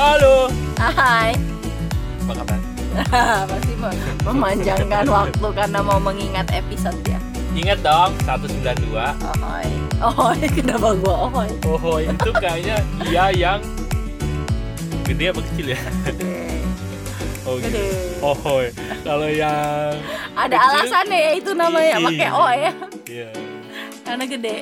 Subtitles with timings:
[0.00, 0.48] Halo.
[0.80, 1.36] Hai.
[2.24, 2.56] Apa kabar?
[3.52, 7.20] Pasti mem- memanjangkan waktu karena mau mengingat episode ya.
[7.52, 8.96] Ingat dong 192.
[8.96, 9.68] Ohoi.
[10.00, 11.52] Ohoi, kenapa gua ohoi?
[11.68, 12.80] Oh, itu kayaknya
[13.12, 13.60] iya yang
[15.04, 15.80] gede apa kecil ya?
[16.08, 16.32] Gede.
[17.44, 17.76] Oh, gitu.
[17.76, 17.88] Gede.
[18.24, 18.60] Oh,
[19.04, 19.92] kalau yang
[20.32, 22.72] Ada kecil, alasannya ya itu namanya pakai O ya.
[23.04, 23.28] Iya.
[24.00, 24.56] Karena gede.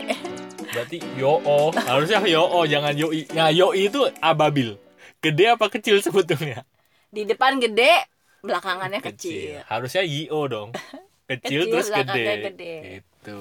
[0.75, 1.71] Berarti yo-o.
[1.79, 3.23] Harusnya yo-o, jangan yoi.
[3.39, 4.88] Nah, yoi itu ababil.
[5.19, 6.63] Gede apa kecil sebetulnya?
[7.11, 8.07] Di depan gede,
[8.45, 9.67] belakangannya kecil.
[9.67, 10.71] Harusnya yo dong.
[11.29, 12.25] Kecil, Kecil, terus gede.
[12.49, 12.77] gede.
[13.05, 13.41] Itu.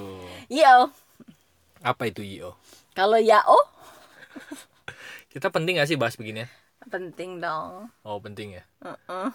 [0.52, 0.92] Yo.
[1.80, 2.60] Apa itu yo?
[2.92, 3.56] Kalau ya O
[5.32, 6.52] Kita penting gak sih bahas beginian?
[6.88, 7.92] penting dong.
[8.08, 8.64] Oh penting ya.
[8.84, 9.28] Heeh.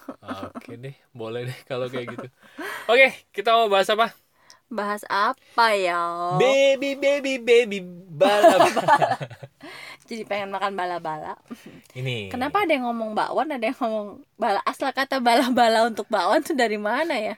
[0.49, 2.27] Oke deh, boleh deh kalau kayak gitu.
[2.89, 4.17] Oke, kita mau bahas apa?
[4.73, 6.01] Bahas apa ya?
[6.41, 8.61] Baby, baby, baby, balap.
[10.07, 11.39] Jadi pengen makan bala-bala.
[11.99, 12.29] Ini.
[12.33, 14.61] Kenapa ada yang ngomong bakwan, ada yang ngomong bala?
[14.67, 17.37] Asal kata bala-bala untuk bakwan tuh dari mana ya?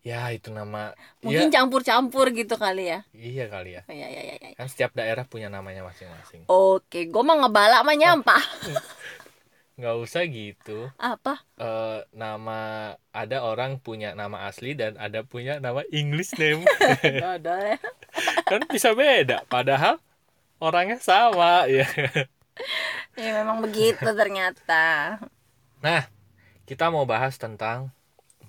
[0.00, 0.96] Ya itu nama.
[1.20, 3.04] Mungkin ya, campur-campur gitu kali ya.
[3.12, 3.82] iya kali ya.
[3.84, 4.50] Oh, ya, ya, ya, ya.
[4.56, 6.48] Kan setiap daerah punya namanya masing-masing.
[6.48, 8.40] Oke, gue mau ngebala mah nyampah.
[9.80, 10.92] Nggak usah gitu.
[11.00, 11.40] Apa?
[11.56, 16.64] Eh nama ada orang punya nama asli dan ada punya nama English name.
[17.00, 17.76] Ya.
[18.44, 19.44] kan bisa beda.
[19.48, 19.96] Padahal
[20.60, 21.88] orangnya sama ya.
[23.16, 25.16] Ya memang begitu ternyata.
[25.80, 26.04] Nah,
[26.64, 27.90] kita mau bahas tentang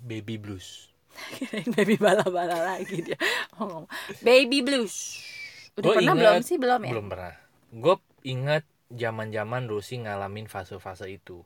[0.03, 0.91] baby blues.
[1.75, 3.19] Baby bala-bala lagi dia.
[3.59, 3.83] ngomong.
[4.23, 5.19] Baby blues.
[5.75, 6.57] Udah Gua pernah ingat- belum sih?
[6.57, 6.91] Belum ya?
[6.95, 7.35] Belum pernah.
[7.71, 11.43] Gue ingat zaman-zaman Rusi ngalamin fase-fase itu.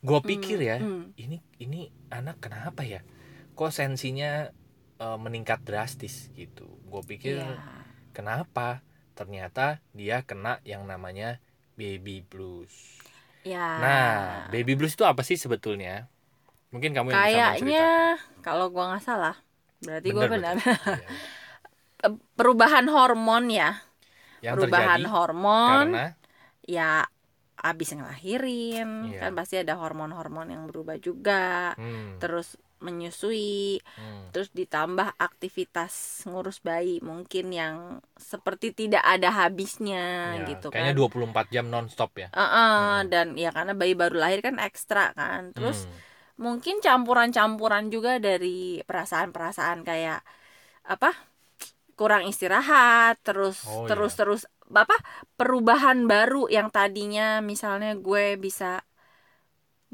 [0.00, 1.16] Gue pikir ya, hmm.
[1.16, 3.00] ini ini anak kenapa ya?
[3.56, 4.48] Kok sensinya
[4.98, 6.68] eh, meningkat drastis gitu.
[6.88, 7.60] Gue pikir Iya.
[8.12, 8.80] kenapa?
[9.14, 11.38] Ternyata dia kena yang namanya
[11.74, 13.00] baby blues.
[13.46, 13.78] Ya.
[13.78, 14.12] Nah,
[14.50, 16.06] baby blues itu apa sih sebetulnya?
[16.74, 17.88] Mungkin kamu yang bisa kayaknya
[18.42, 19.36] kalau gua nggak salah,
[19.80, 20.54] berarti gua benar.
[20.58, 21.08] Iya.
[22.38, 23.80] Perubahan hormon ya.
[24.44, 26.06] Yang Perubahan hormon karena
[26.64, 27.08] ya
[27.64, 29.20] abis ngelahirin Iya.
[29.24, 36.60] kan pasti ada hormon-hormon yang berubah juga hmm, terus menyusui hmm, terus ditambah aktivitas ngurus
[36.60, 37.76] bayi mungkin yang
[38.14, 41.00] seperti tidak ada habisnya ya, gitu kayaknya kan
[41.48, 42.28] 24 jam nonstop ya.
[42.30, 43.08] Uh-uh, Hmm.
[43.08, 45.96] dan ya karena bayi baru lahir kan ekstra kan terus Hmm.
[46.36, 50.20] mungkin campuran-campuran juga dari perasaan-perasaan kayak
[50.84, 51.10] apa
[51.94, 54.18] kurang istirahat terus Oh, terus iya.
[54.20, 54.42] terus
[54.74, 54.96] apa
[55.38, 58.82] perubahan baru yang tadinya misalnya gue bisa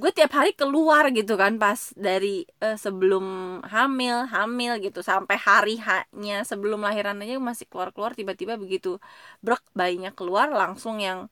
[0.01, 3.27] gue tiap hari keluar gitu kan pas dari eh, sebelum
[3.69, 8.97] hamil hamil gitu sampai hari haknya sebelum lahiran aja masih keluar keluar tiba-tiba begitu
[9.45, 11.29] brek bayinya keluar langsung yang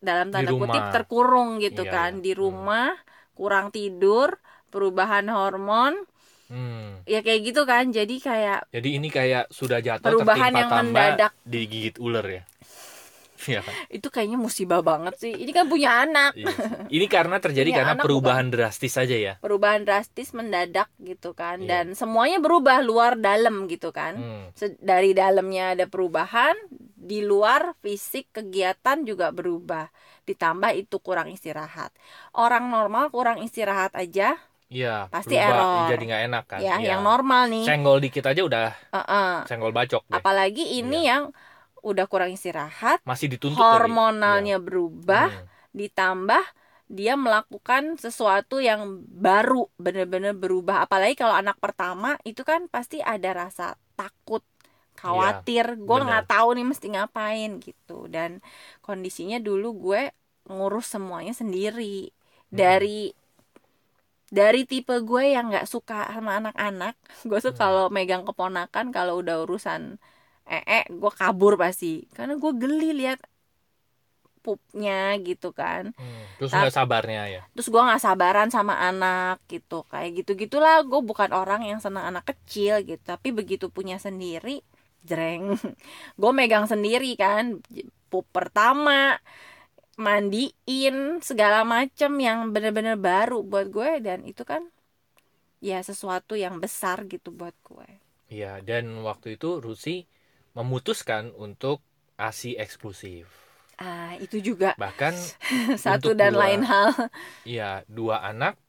[0.00, 2.22] dalam tanda kutip terkurung gitu Iya, kan iya.
[2.24, 2.40] di Hmm.
[2.40, 2.88] rumah
[3.34, 4.38] kurang tidur
[4.70, 5.94] perubahan hormon
[6.50, 6.98] Hmm.
[7.06, 11.32] ya kayak gitu kan jadi kayak Jadi ini kayak sudah jatuh Perubahan yang tambah mendadak.
[11.46, 12.42] digigit ular ya.
[13.42, 16.52] Iya itu kayaknya musibah banget sih ini kan punya anak Iya.
[16.86, 19.34] Ini karena terjadi Ini karena perubahan drastis saja ya.
[19.36, 21.68] perubahan drastis mendadak gitu kan Iya.
[21.82, 24.46] dan semuanya berubah luar dalam gitu kan Hmm.
[24.76, 26.52] Dari dalamnya ada perubahan
[26.92, 29.88] di luar fisik kegiatan juga berubah
[30.22, 31.90] ditambah itu kurang istirahat
[32.32, 34.36] orang normal kurang istirahat aja
[34.68, 35.90] Iya, Pasti error.
[35.90, 36.58] jadi nggak enak kan.
[36.60, 36.94] ya Iya.
[36.94, 39.42] yang normal nih Senggol dikit aja udah Uh-uh.
[39.44, 40.14] senggol bacok deh.
[40.14, 41.34] apalagi ini yang
[41.82, 45.40] udah kurang istirahat Masih dituntut hormonalnya berubah Iya.
[45.42, 45.48] Hmm.
[45.70, 46.44] ditambah
[46.90, 53.30] dia melakukan sesuatu yang baru bener-bener berubah apalagi kalau anak pertama itu kan pasti ada
[53.30, 54.42] rasa takut
[54.98, 56.06] khawatir gue Iya, bener.
[56.10, 58.42] nggak tahu nih mesti ngapain gitu dan
[58.82, 60.02] kondisinya dulu gue
[60.50, 62.10] ngurus semuanya sendiri
[62.50, 62.58] Hmm.
[62.58, 63.14] dari
[64.30, 66.94] dari tipe gue yang nggak suka sama anak-anak
[67.28, 67.60] gue tuh Hmm.
[67.62, 69.98] kalau megang keponakan kalau udah urusan
[70.46, 72.06] ee gue kabur pasti.
[72.14, 73.20] Karena gue geli lihat
[74.40, 75.92] pupnya gitu kan.
[75.94, 76.24] Hmm.
[76.40, 77.42] Terus nggak sabarnya ya.
[77.52, 79.84] terus gue nggak sabaran sama anak gitu.
[79.92, 83.00] Kayak gitu gitulah gue bukan orang yang senang anak kecil gitu.
[83.04, 84.64] Tapi begitu punya sendiri
[85.04, 85.56] jreng.
[86.20, 87.60] Gue megang sendiri kan.
[88.12, 89.16] Pup pertama
[90.00, 94.04] mandiin segala macem yang bener-bener baru buat gue.
[94.04, 94.64] Dan itu kan
[95.60, 97.88] ya sesuatu yang besar gitu buat gue.
[98.30, 100.06] Iya, dan waktu itu Rusi
[100.52, 101.80] memutuskan untuk
[102.16, 103.26] ASI eksklusif.
[103.80, 104.76] ah itu juga.
[104.76, 105.14] Bahkan
[105.84, 106.88] satu Untuk dan dua- lain hal.
[107.42, 108.60] Iya, dua anak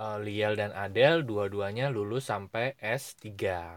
[0.00, 3.76] eh, Liel dan Adele dua-duanya lulus sampai S3.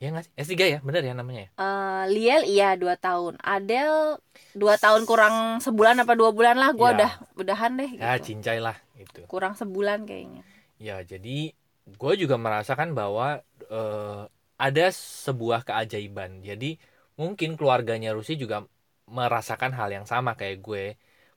[0.00, 0.32] ya nggak sih?
[0.34, 0.78] S3 ya?
[0.80, 1.50] Bener ya namanya ya?
[1.54, 3.36] Eh, Liel iya dua tahun.
[3.38, 4.16] Adel
[4.56, 6.72] dua tahun kurang sebulan apa dua bulan lah.
[6.72, 6.96] Gue Ya.
[6.96, 8.32] udah udahan deh ya gitu.
[8.32, 9.28] cincai lah gitu.
[9.28, 10.42] Kurang sebulan kayaknya.
[10.80, 11.52] Ya jadi
[11.84, 14.22] gue juga merasakan bahwa eh,
[14.62, 16.38] ada sebuah keajaiban.
[16.46, 16.78] Jadi
[17.18, 18.62] mungkin keluarganya Rusi juga
[19.10, 20.84] merasakan hal yang sama kayak gue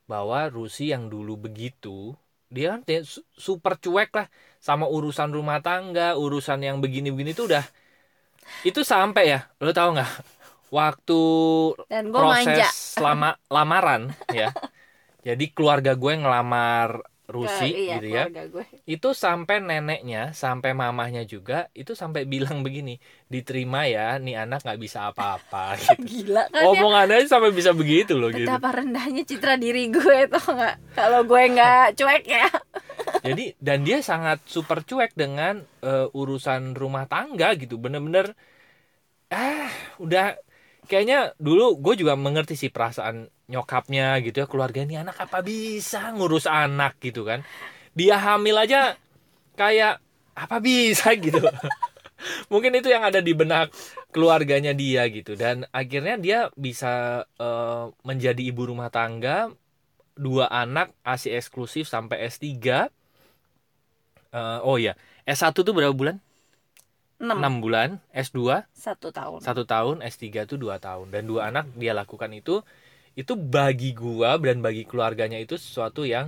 [0.06, 2.14] bahwa Rusi yang dulu begitu
[2.46, 2.86] dia kan
[3.34, 4.30] super cuek lah
[4.62, 7.66] sama urusan rumah tangga urusan yang begini-begini tuh udah
[8.62, 10.12] itu sampai ya lo tau nggak?
[10.70, 11.22] Waktu
[11.90, 12.70] dan gue manja.
[12.70, 14.54] proses lama lamaran ya.
[15.26, 18.24] Jadi keluarga gue ngelamar Rusi Ke- iya, gitu ya.
[18.30, 18.64] gue.
[18.86, 24.78] itu sampai neneknya sampai mamahnya juga itu sampai bilang begini diterima ya nih anak nggak
[24.78, 26.06] bisa apa-apa gitu.
[26.06, 26.70] gila kan ya?
[26.70, 28.46] Omongannya sampai bisa begitu loh gitu.
[28.46, 30.76] Betapa rendahnya citra diri gue tuh nggak?
[30.94, 32.46] Kalau gue nggak cuek ya.
[33.26, 37.74] Jadi dan dia sangat super cuek dengan eh, urusan rumah tangga gitu.
[37.74, 38.38] Bener-bener
[39.34, 39.66] ah
[39.98, 40.38] udah
[40.86, 46.10] kayaknya dulu gue juga mengerti sih perasaan nyokapnya gitu ya keluarga ini anak apa bisa
[46.14, 46.98] ngurus anak?
[46.98, 47.46] gitu kan.
[47.96, 48.98] Dia hamil aja
[49.54, 50.02] kayak
[50.34, 51.14] apa bisa?
[51.24, 51.38] gitu.
[52.50, 53.70] Mungkin itu yang ada di benak
[54.10, 55.38] keluarganya dia gitu.
[55.38, 59.52] Dan akhirnya dia bisa eh, menjadi ibu rumah tangga
[60.16, 62.88] dua anak ASI eksklusif sampai S3
[64.36, 64.92] Eh, oh ya
[65.24, 66.20] S1 tuh berapa bulan?
[67.16, 67.40] enam.
[67.40, 67.88] 6 bulan.
[68.12, 69.40] S2 satu tahun.
[69.40, 71.08] Satu tahun S3 tuh dua tahun.
[71.08, 72.60] Dan dua anak dia lakukan itu
[73.20, 76.26] itu bagi gua dan bagi keluarganya itu sesuatu yang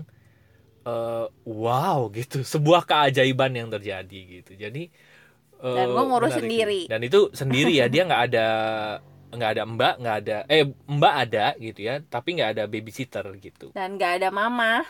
[0.87, 2.37] eh, wow gitu.
[2.55, 4.53] Sebuah keajaiban yang terjadi gitu.
[4.65, 4.83] Jadi
[5.65, 6.81] eh, Dan gua ngurus menarik sendiri.
[6.85, 6.91] gitu.
[6.91, 8.47] dan itu sendiri ya dia nggak ada
[9.37, 10.65] nggak ada mbak nggak ada eh
[10.97, 13.67] mbak ada gitu ya tapi nggak ada babysitter gitu.
[13.77, 14.85] Dan nggak ada mama.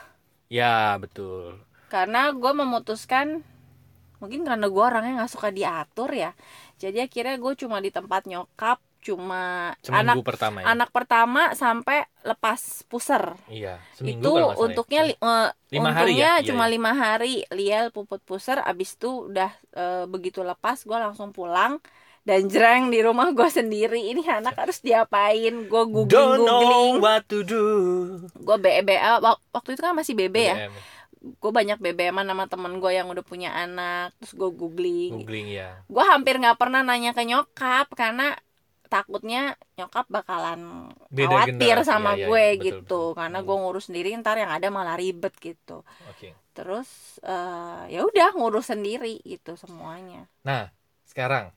[0.50, 1.64] Ya betul.
[1.92, 3.26] Karena gue memutuskan
[4.20, 6.30] mungkin karena gue orangnya nggak suka diatur ya.
[6.82, 11.98] Jadi akhirnya gue cuma di tempat nyokap cuma seminggu anak pertama ya anak pertama sampai
[12.22, 14.46] lepas puser iya seminggu itu ya.
[14.58, 16.34] untuknya li- eh, Lima hari untungnya ya?
[16.40, 16.72] Iya, cuma iya.
[16.74, 21.78] lima hari liel puput puser abis itu udah eh, begitu lepas gue langsung pulang
[22.26, 26.94] dan jreng di rumah gue sendiri ini anak harus diapain gue googling Don't know googling
[27.00, 27.64] what to do.
[28.36, 28.56] gue
[29.24, 30.68] wak- waktu itu kan masih BB ya
[31.18, 35.82] gue banyak BBM sama temen gue yang udah punya anak terus gue googling Googling ya.
[35.84, 38.38] gue hampir nggak pernah nanya ke nyokap karena
[38.94, 39.38] takutnya
[39.78, 40.60] nyokap bakalan
[41.08, 43.04] Beda khawatir generasi, sama ya, ya, gue ya, betul, gitu betul.
[43.18, 43.46] karena Hmm.
[43.46, 45.72] gue ngurus sendiri ntar yang ada malah ribet gitu
[46.10, 46.28] Oke.
[46.56, 46.88] terus
[47.24, 50.70] eh, ya udah ngurus sendiri gitu semuanya Nah,
[51.06, 51.52] sekarang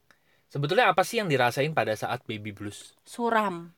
[0.53, 2.93] sebetulnya apa sih yang dirasain pada saat baby blues?
[3.05, 3.73] suram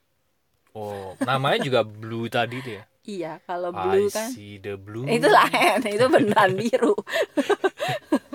[0.74, 2.84] Oh, namanya juga blue tadi tuh ya.
[3.14, 5.06] iya kalau I blue kan see the blue.
[5.06, 6.94] itu lain itu beneran biru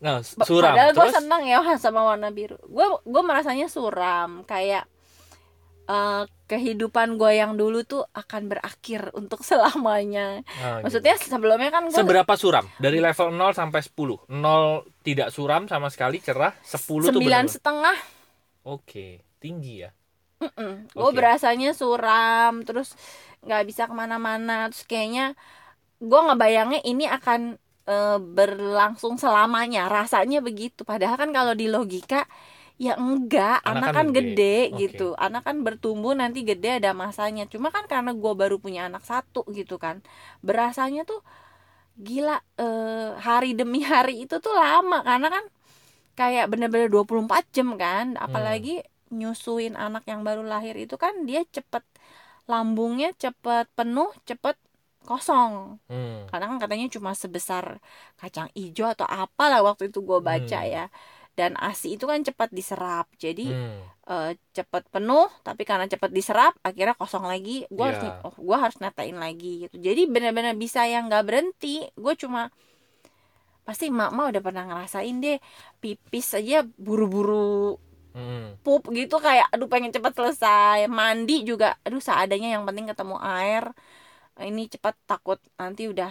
[0.00, 0.72] Nah, suram.
[0.72, 2.56] Padahal gue seneng ya sama warna biru.
[2.64, 4.88] Gue gue merasanya suram kayak
[5.88, 10.40] eh, kehidupan gue yang dulu tuh akan berakhir untuk selamanya.
[10.58, 10.88] Ah, gitu.
[10.88, 12.64] Maksudnya sebelumnya kan gue seberapa suram?
[12.80, 14.26] Dari level 0 sampai 10.
[14.32, 16.56] 0 tidak suram sama sekali, cerah.
[16.64, 17.96] 10 tuh sembilan setengah.
[18.64, 19.90] Oke, tinggi ya.
[20.96, 21.20] Gue Oke.
[21.20, 22.96] berasanya suram, terus
[23.44, 24.72] nggak bisa ke mana-mana.
[24.72, 25.36] Terus kayaknya
[26.00, 29.80] gue ngebayangnya ini akan eh, berlangsung selamanya.
[29.96, 30.80] Rasanya begitu.
[30.90, 32.26] Padahal kan kalau di logika
[32.80, 34.16] ya enggak, Anak anak, kan kan gede.
[34.16, 34.80] gede, Oke.
[34.80, 35.14] gitu.
[35.24, 37.42] Anak kan bertumbuh nanti gede ada masanya.
[37.52, 39.96] Cuma kan karena gue baru punya anak satu gitu kan,
[40.46, 41.20] berasanya tuh
[42.06, 45.44] gila eh, hari demi hari itu tuh lama karena kan
[46.18, 48.70] kayak bener-bener 24 jam kan apalagi
[49.18, 51.84] nyusuin anak yang baru lahir itu kan dia cepet
[52.50, 54.56] lambungnya cepet penuh cepet
[55.02, 56.28] kosong Hmm.
[56.28, 57.80] karena kan katanya cuma sebesar
[58.16, 60.70] kacang hijau atau apalah waktu itu gue baca Hmm.
[60.70, 60.84] ya
[61.38, 63.80] dan asi itu kan cepat diserap jadi Hmm.
[64.10, 68.26] eh, cepet penuh tapi karena cepet diserap akhirnya kosong lagi gue harus Iya.
[68.26, 72.50] oh, gua harus netain lagi gitu jadi benar-benar bisa yang nggak berhenti gue cuma
[73.62, 75.38] pasti emak emak udah pernah ngerasain deh
[75.78, 77.78] pipis aja buru-buru
[78.10, 78.58] Hmm.
[78.66, 83.70] pup gitu kayak aduh pengen cepet selesai mandi juga aduh seadanya yang penting ketemu air
[84.42, 86.10] ini cepet takut nanti udah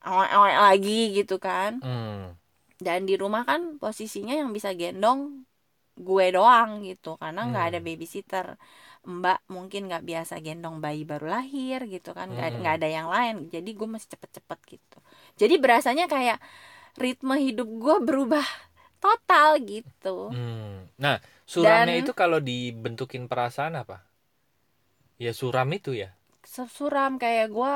[0.00, 2.34] awet-awet lagi gitu kan Hmm.
[2.78, 5.44] dan di rumah kan posisinya yang bisa gendong
[5.96, 7.86] gue doang gitu karena nggak ada Hmm.
[7.86, 8.46] babysitter
[9.02, 12.74] mbak mungkin nggak biasa gendong bayi baru lahir gitu kan nggak ada- Hmm.
[12.74, 14.98] ada yang lain jadi gue masih cepet-cepet gitu
[15.36, 16.42] jadi berasanya kayak
[16.96, 18.44] ritme hidup gue berubah
[18.98, 20.88] total gitu Hmm.
[20.96, 24.00] Nah, suramnya Dan- itu kalau dibentukin perasaan apa?
[25.16, 26.15] Ya suram itu ya.
[26.76, 27.72] Suram kayak gue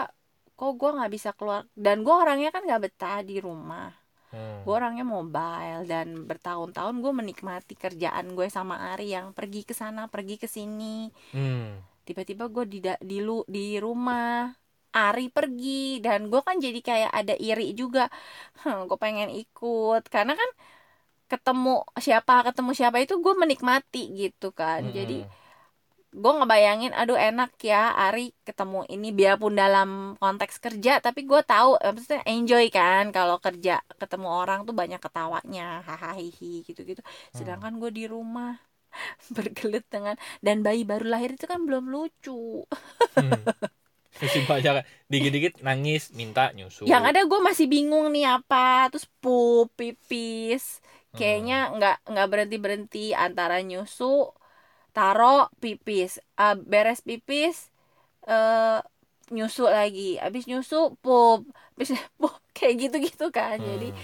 [0.59, 3.89] kok gue nggak bisa keluar dan gue orangnya kan nggak betah di rumah
[4.31, 4.62] Hmm.
[4.62, 10.07] gue orangnya mobile dan bertahun-tahun gue menikmati kerjaan gue sama Ari yang pergi ke sana
[10.07, 11.83] pergi ke sini Hmm.
[12.07, 12.79] tiba-tiba gue di
[13.11, 14.50] di lu di rumah
[14.91, 18.07] Ari pergi dan gue kan jadi kayak ada iri juga
[18.89, 20.50] gue pengen ikut karena kan
[21.31, 24.95] ketemu siapa ketemu siapa itu gue menikmati gitu kan Mm-mm.
[24.99, 25.15] jadi
[26.11, 31.79] gue ngebayangin aduh enak ya Ari ketemu ini biarpun dalam konteks kerja tapi gue tahu
[31.79, 36.99] eh, maksudnya enjoy kan kalau kerja ketemu orang tuh banyak ketawanya hahaha hihi gitu-gitu.
[37.31, 38.59] Sedangkan gue di rumah
[39.37, 42.67] bergelut dengan dan bayi baru lahir itu kan belum lucu.
[43.14, 43.47] Hmm.
[44.19, 46.85] Masih banyak dikit-dikit nangis minta nyusu.
[46.90, 50.83] yang ada gue masih bingung nih apa terus pup pipis.
[51.14, 54.31] Kayaknya nggak nggak berhenti berhenti antara nyusu
[54.97, 57.70] taro pipis Ah, beres pipis
[58.28, 58.78] eh
[59.37, 61.40] nyusu lagi abis nyusu pup
[61.76, 63.64] abis pup kayak gitu gitu kan Hmm.
[63.64, 63.94] jadi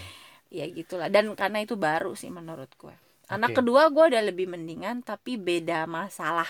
[0.52, 2.94] ya gitulah dan karena itu baru sih menurut gue
[3.32, 3.56] anak Oke.
[3.58, 6.48] kedua gue udah lebih mendingan tapi beda masalah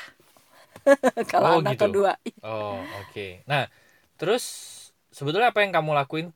[1.31, 1.85] kalau Oh, anak gitu.
[1.85, 2.15] kedua
[2.47, 3.21] Oh, oke.
[3.51, 3.63] Nah,
[4.19, 4.43] terus
[5.17, 6.27] sebetulnya apa yang kamu lakuin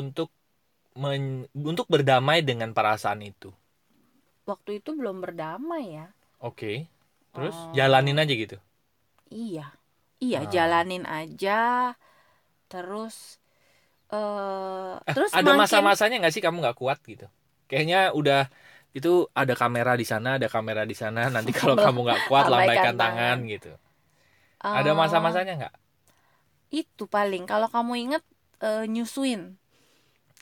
[0.00, 0.28] untuk
[1.02, 3.48] men- untuk berdamai dengan perasaan itu?
[4.50, 6.06] waktu itu belum berdamai ya
[6.38, 6.88] Oke.
[7.36, 7.72] Terus Oh.
[7.76, 8.56] jalanin aja gitu.
[9.28, 9.76] Iya,
[10.18, 10.48] iya Ah.
[10.48, 11.92] jalanin aja.
[12.66, 13.38] Terus,
[14.10, 17.26] eh Eh, terus ada makin- masa-masanya nggak sih kamu nggak kuat gitu?
[17.68, 18.48] Kayaknya udah
[18.96, 21.28] itu ada kamera di sana, ada kamera di sana.
[21.28, 23.38] Nanti kalau kamu nggak kuat Lambaikan tangan.
[23.44, 23.72] tangan gitu.
[24.58, 25.74] Ada eh, masa-masanya nggak?
[26.72, 28.24] Itu paling kalau kamu inget
[28.64, 29.60] eh, nyusuin.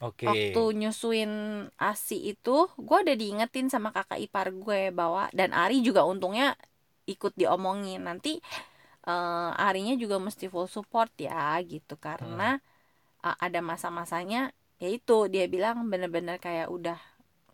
[0.03, 0.27] Oke.
[0.27, 1.33] Waktu nyusuin
[1.79, 6.59] ASI itu, gue udah diingetin sama kakak ipar gue bahwa dan Ari juga untungnya
[7.09, 8.05] ikut diomongin.
[8.09, 8.41] Nanti
[9.07, 11.95] eh, Arinya juga mesti full support ya gitu.
[12.01, 12.59] Karena
[13.25, 16.99] eh, ada masa-masanya yaitu dia bilang bener-bener kayak udah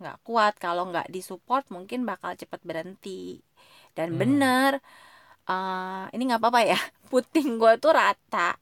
[0.01, 0.55] nggak kuat.
[0.59, 3.43] Kalau nggak disupport mungkin bakal cepet berhenti.
[3.97, 4.21] Dan Hmm.
[4.21, 4.73] bener
[5.51, 6.81] eh, ini nggak apa-apa ya
[7.11, 8.57] puting gue tuh rata.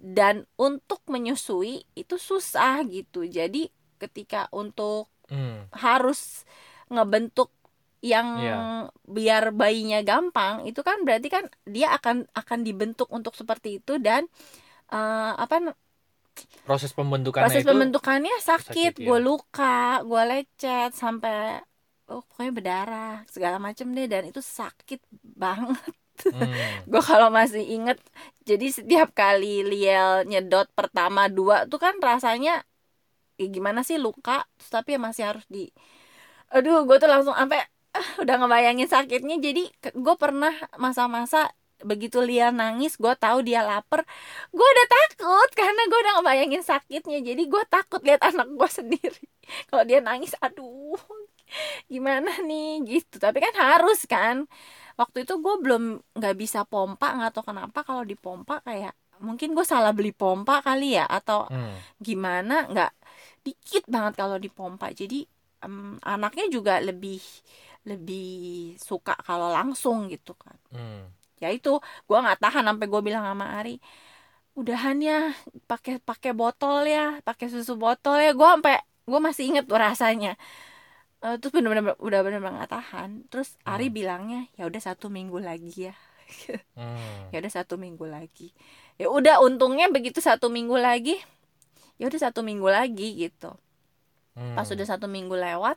[0.00, 3.28] Dan untuk menyusui itu susah gitu.
[3.28, 3.68] Jadi
[4.00, 5.68] ketika untuk Hmm.
[5.76, 6.42] harus
[6.90, 7.52] ngebentuk
[8.00, 8.56] yang Iya.
[9.04, 14.24] biar bayinya gampang itu kan berarti kan dia akan akan dibentuk untuk seperti itu dan
[14.92, 15.76] eh, apa
[16.64, 19.20] Proses pembentukannya proses itu pembentukannya sakit, sakit, gue ya.
[19.20, 21.60] luka gue lecet sampai
[22.08, 25.94] oh pokoknya berdarah segala macem deh dan itu sakit banget
[26.26, 26.86] hmm.
[26.90, 27.98] gue kalau masih inget
[28.44, 32.64] jadi setiap kali Liel nyedot pertama dua tuh kan rasanya
[33.40, 35.72] ya gimana sih luka terus tapi ya masih harus di
[36.52, 37.62] aduh gue tuh langsung sampai
[38.22, 44.04] udah ngebayangin sakitnya jadi gue pernah masa-masa begitu Liel nangis gue tahu dia lapar
[44.52, 47.18] gue udah takut karena gue udah ngebayangin sakitnya.
[47.24, 49.24] Jadi gue takut lihat anak gue sendiri.
[49.68, 51.00] Kalau dia nangis aduh
[51.88, 53.16] gimana nih gitu.
[53.16, 54.44] Tapi kan harus kan.
[55.00, 55.82] Waktu itu gue belum
[56.20, 60.96] nggak bisa pompa nggak tahu kenapa kalau dipompa kayak mungkin gue salah beli pompa kali
[60.96, 61.76] ya atau Hmm.
[62.00, 62.92] gimana nggak
[63.40, 64.92] dikit banget kalau dipompa.
[64.92, 65.24] Jadi
[65.64, 67.20] em, anaknya juga lebih
[67.88, 71.08] lebih suka kalau langsung gitu kan Hmm.
[71.40, 73.80] ya itu gue nggak tahan sampai gue bilang sama Ari
[74.52, 75.32] udahan ya
[75.64, 78.76] pakai pakai botol ya pakai susu botol ya gue sampai
[79.08, 80.36] gue masih inget tuh rasanya
[81.20, 83.96] Eh, terus bener-bener udah bener-bener nggak tahan terus Ari Hmm.
[83.96, 85.94] bilangnya ya udah satu minggu lagi ya
[86.80, 87.28] Hmm.
[87.28, 88.56] ya udah satu minggu lagi
[88.96, 91.20] ya udah untungnya begitu satu minggu lagi
[92.00, 93.52] ya udah satu minggu lagi gitu
[94.32, 94.56] Hmm.
[94.56, 95.76] pas udah satu minggu lewat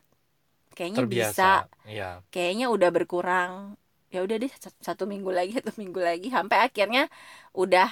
[0.76, 1.88] kayaknya bisa terbiasa.
[1.88, 2.08] Iya.
[2.34, 3.52] kayaknya udah berkurang
[4.14, 4.52] ya udah deh
[4.86, 7.02] satu, minggu lagi satu minggu lagi sampai akhirnya
[7.54, 7.88] udah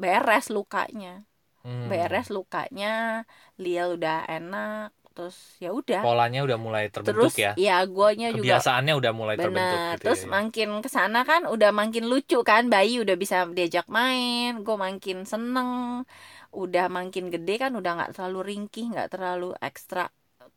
[0.00, 1.22] beres lukanya
[1.64, 1.88] Hmm.
[1.88, 3.24] beres lukanya
[3.56, 7.56] Liel udah enak terus ya udah Polanya udah mulai terbentuk terus ya.
[7.56, 10.02] ya guanya juga Kebiasaannya udah mulai terbentuk bener gitu.
[10.04, 10.28] terus ya.
[10.28, 15.24] makin ke sana kan udah makin lucu kan bayi udah bisa diajak main gue makin
[15.24, 16.04] seneng
[16.52, 20.12] udah makin gede kan udah nggak terlalu ringkih nggak terlalu ekstra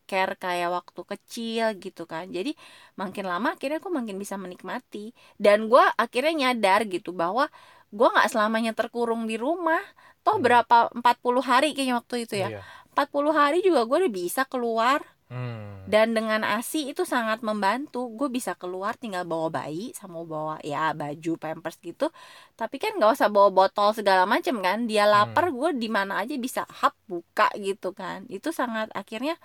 [0.08, 2.32] care kayak waktu kecil gitu kan.
[2.32, 2.56] Jadi
[2.96, 5.12] makin lama akhirnya gue makin bisa menikmati.
[5.36, 7.52] Dan gue akhirnya nyadar gitu bahwa
[7.92, 9.84] gue nggak selamanya terkurung di rumah.
[10.24, 10.44] Toh Hmm.
[10.44, 12.50] berapa 40 hari kayaknya waktu itu ya.
[12.58, 12.62] Iya.
[12.96, 15.04] 40 hari juga gue udah bisa keluar.
[15.28, 15.84] Hmm.
[15.92, 18.08] dan dengan ASI itu sangat membantu.
[18.16, 22.12] Gue bisa keluar tinggal bawa bayi sama bawa ya baju pampers gitu.
[22.56, 24.88] Tapi kan nggak usah bawa botol segala macem kan.
[24.88, 28.24] Dia lapar gue di mana aja bisa hap buka gitu kan.
[28.32, 29.36] Itu sangat akhirnya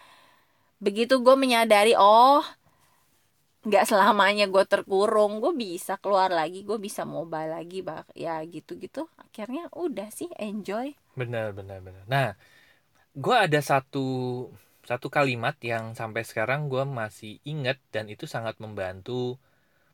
[0.83, 2.43] begitu gue menyadari oh
[3.63, 8.75] nggak selamanya gue terkurung gue bisa keluar lagi gue bisa mobile lagi bah ya gitu
[8.75, 10.99] gitu akhirnya udah sih enjoy.
[11.15, 12.03] Benar, benar, benar.
[12.11, 12.29] Nah,
[13.15, 14.51] gue ada satu
[14.83, 19.39] satu kalimat yang sampai sekarang gue masih inget dan itu sangat membantu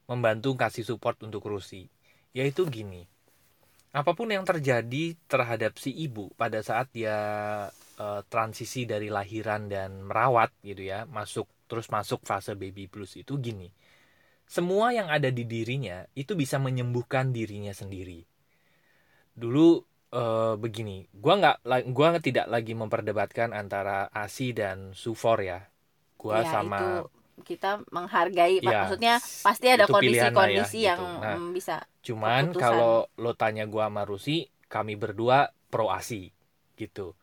[0.09, 1.93] membantu kasih support untuk Rusi.
[2.33, 3.05] Yaitu gini
[3.93, 7.17] apa pun yang terjadi terhadap si ibu pada saat dia
[7.99, 13.37] uh, transisi dari lahiran dan merawat gitu ya masuk terus masuk fase baby blues itu
[13.37, 13.69] gini.
[14.49, 18.25] Semua yang ada di dirinya itu bisa menyembuhkan dirinya sendiri.
[19.37, 19.85] Dulu
[20.17, 21.57] uh, begini gua nggak
[21.93, 25.69] gua tidak lagi memperdebatkan antara asi dan sufor ya.
[26.17, 31.23] Gua ya, sama itu kita menghargai ya, maksudnya pasti ada kondisi-kondisi ya, yang gitu.
[31.23, 36.33] nah, bisa cuman kalau lo tanya gua sama Rusi kami berdua pro asi
[36.75, 37.15] gitu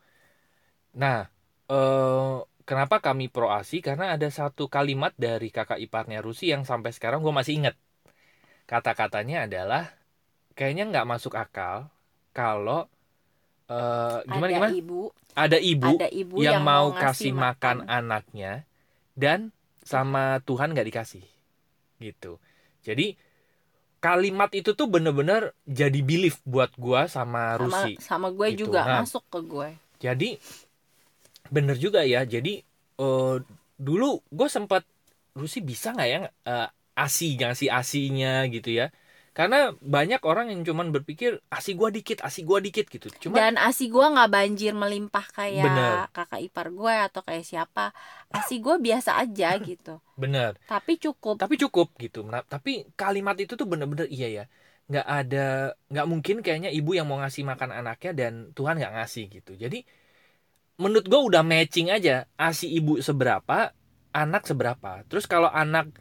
[0.96, 1.28] nah
[1.68, 6.96] eh, kenapa kami pro asi karena ada satu kalimat dari kakak iparnya Rusi yang sampai
[6.96, 7.76] sekarang gue masih inget
[8.66, 9.94] kata-katanya adalah
[10.56, 11.92] kayaknya nggak masuk akal
[12.32, 12.88] kalau
[13.70, 14.72] uh, gimana ada gimana?
[14.74, 15.00] Ibu,
[15.36, 17.86] ada ibu, ada ibu yang, yang mau kasih makan.
[17.86, 18.52] makan anaknya
[19.16, 19.54] dan
[19.86, 21.24] sama Tuhan nggak dikasih,
[22.02, 22.42] gitu.
[22.82, 23.14] Jadi
[24.02, 27.96] kalimat itu tuh bener-bener jadi belief buat gue sama Rusi.
[27.96, 28.66] Sama, sama gue gitu.
[28.66, 29.68] juga nah, masuk ke gue.
[30.02, 30.30] Jadi
[31.52, 32.22] bener juga ya.
[32.26, 32.62] Jadi
[33.00, 33.40] uh,
[33.76, 34.82] dulu gue sempat
[35.36, 38.88] Rusi bisa nggak ya uh, asi ngasih asinya gitu ya.
[39.36, 43.12] Karena banyak orang yang cuman berpikir asi gua dikit asi gua dikit gitu.
[43.20, 45.92] Cuma dan asi gua nggak banjir melimpah kayak bener.
[46.08, 47.92] kakak ipar gue atau kayak siapa.
[48.32, 50.00] Asi gua biasa aja gitu.
[50.16, 50.56] Bener.
[50.64, 51.36] Tapi cukup.
[51.36, 52.24] Tapi cukup gitu.
[52.24, 54.44] Nah, tapi kalimat itu tuh bener-bener iya ya.
[54.88, 55.46] Nggak ada
[55.92, 59.52] nggak mungkin kayaknya ibu yang mau ngasih makan anaknya dan Tuhan nggak ngasih gitu.
[59.52, 59.84] Jadi
[60.76, 63.72] menurut gue udah matching aja asi ibu seberapa
[64.12, 65.92] anak seberapa terus kalau anak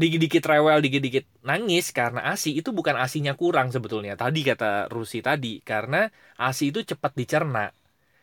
[0.00, 4.14] dikit-dikit rewel, dikit-dikit nangis karena ASI itu bukan ASINya kurang sebetulnya.
[4.14, 6.08] Tadi kata Rusi tadi karena
[6.40, 7.68] ASI itu cepat dicerna.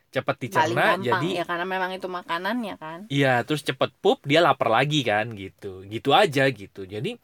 [0.08, 2.98] Cepat dicerna gampang, jadi ya karena memang itu makanannya kan.
[3.12, 5.84] Iya, terus cepet pup dia lapar lagi kan gitu.
[5.84, 6.88] Gitu aja gitu.
[6.88, 7.20] Jadi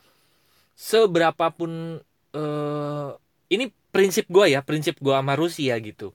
[0.76, 2.04] seberapapun
[2.36, 3.10] uh,
[3.48, 6.12] ini prinsip gue ya, prinsip gue sama Rusia gitu.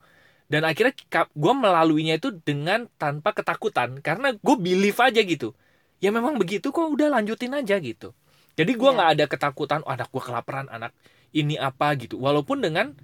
[0.49, 0.97] Dan akhirnya
[1.29, 4.01] gue melaluinya itu dengan tanpa ketakutan.
[4.01, 5.53] Karena gue believe aja gitu.
[6.01, 8.17] Ya memang begitu kok udah lanjutin aja gitu.
[8.57, 8.95] Jadi gue iya.
[8.97, 9.17] nggak yeah.
[9.21, 10.91] ada ketakutan oh, anak gue kelaparan anak
[11.31, 12.17] ini apa gitu.
[12.17, 12.97] Walaupun dengan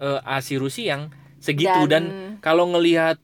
[0.00, 1.84] uh, asi Rusi yang segitu.
[1.84, 2.04] Dan, dan
[2.40, 3.20] kalau ngelihat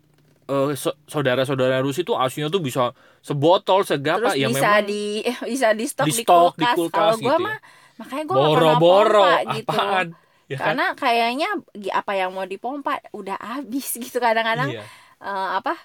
[0.53, 0.77] uh,
[1.09, 2.93] saudara-saudara Rusi tuh asinya tuh bisa
[3.25, 4.37] sebotol segapa.
[4.37, 5.25] Ya bisa memang di
[5.57, 7.47] bisa di stok di, stok, di kulkas, kulkas kalau gue gitu ya.
[7.49, 7.59] mah
[7.95, 9.71] makanya gue boro-boro gitu.
[9.71, 10.07] apaan
[10.51, 10.77] ya kan?
[10.77, 11.49] karena kayaknya
[11.95, 14.85] apa yang mau dipompa udah habis gitu kadang-kadang iya.
[15.21, 15.77] uh, apa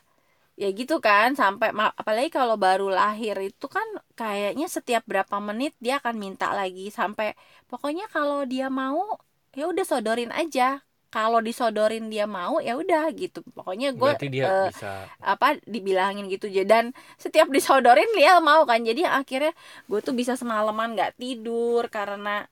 [0.60, 3.88] ya gitu kan sampai apalagi kalau baru lahir itu kan
[4.20, 7.32] kayaknya setiap berapa menit dia akan minta lagi sampai
[7.72, 9.16] pokoknya kalau dia mau
[9.54, 10.84] ya udah sodorin aja.
[11.10, 13.42] Kalau disodorin dia mau ya udah gitu.
[13.58, 15.10] Pokoknya gue uh, bisa...
[15.18, 16.62] apa dibilangin gitu aja.
[16.70, 18.86] Dan setiap disodorin dia mau kan.
[18.86, 19.58] Jadi akhirnya
[19.90, 22.46] gue tuh bisa semalaman nggak tidur karena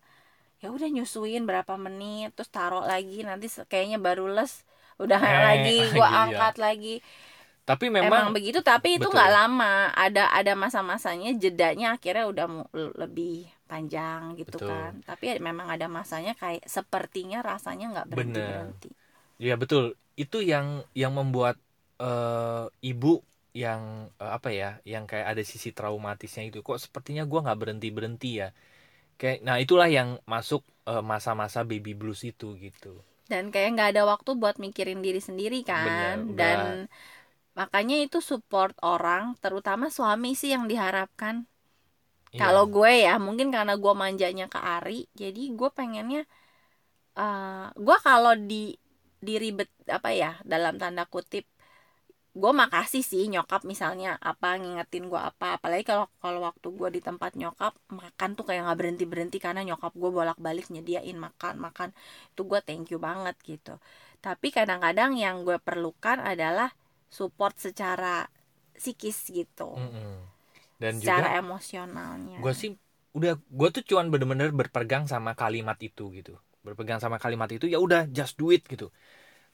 [0.57, 4.65] ya udah nyusuin berapa menit terus taruh lagi nanti kayaknya baru les
[4.97, 6.21] udah eh, lagi gue iya.
[6.25, 6.95] angkat lagi.
[7.67, 9.91] Tapi memang emang begitu tapi itu nggak lama.
[9.93, 12.45] Ada ada masa-masanya jedanya akhirnya udah
[12.95, 14.71] lebih panjang gitu betul.
[14.71, 15.03] kan.
[15.03, 18.89] Tapi memang ada masanya kayak sepertinya rasanya nggak berhenti berhenti.
[19.37, 19.99] Ya betul.
[20.15, 21.59] Itu yang yang membuat
[21.99, 26.63] uh, ibu yang uh, apa ya yang kayak ada sisi traumatisnya itu.
[26.63, 28.49] Kok sepertinya gue nggak berhenti berhenti ya
[29.21, 32.93] kayak nah itulah yang masuk eh, masa-masa baby blues itu gitu.
[33.31, 36.15] Dan kayak nggak ada waktu buat mikirin diri sendiri kan.
[36.31, 36.59] Bener, dan
[37.59, 41.35] makanya itu support orang terutama suami sih yang diharapkan.
[42.33, 42.39] Iya.
[42.43, 46.21] kalau gue ya mungkin karena gue manjanya ke Ari jadi gue pengennya
[47.17, 48.75] uh, gue kalau di
[49.17, 51.45] diribet apa ya dalam tanda kutip
[52.37, 55.57] gue makasih sih nyokap misalnya apa ngingetin gue apa.
[55.57, 59.65] Apalagi kalau kalau waktu gue di tempat nyokap makan tuh kayak nggak berhenti berhenti karena
[59.65, 61.89] nyokap gue bolak balik nyediain makan makan.
[62.37, 63.81] Itu gue thank you banget gitu.
[64.21, 66.69] Tapi kadang-kadang yang gue perlukan adalah
[67.09, 68.29] support secara
[68.77, 69.73] psikis gitu.
[69.73, 70.15] Mm -hmm.
[70.77, 72.37] dan secara juga emosionalnya.
[72.37, 72.69] gue sih
[73.17, 76.37] udah gue tuh cuman bener-bener berpegang sama kalimat itu gitu.
[76.61, 78.93] Berpegang sama kalimat itu ya udah just do it gitu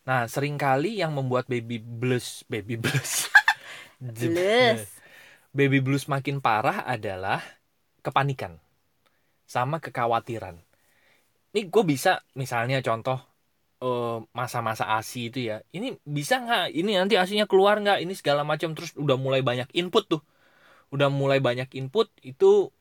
[0.03, 3.31] nah sering kali yang membuat baby blues baby blues.
[4.03, 4.83] Blues.
[5.55, 7.39] baby blues makin parah adalah
[8.03, 8.59] kepanikan
[9.47, 10.59] sama kekhawatiran.
[11.53, 13.21] Ini gue bisa misalnya contoh
[13.83, 15.59] Eh, masa-masa asi itu ya.
[15.75, 16.71] Ini bisa nggak?
[16.71, 17.99] Ini nanti asinya keluar nggak?
[17.99, 18.71] Ini segala macam.
[18.71, 20.21] Terus udah mulai banyak input tuh.
[20.95, 22.71] Udah mulai banyak input itu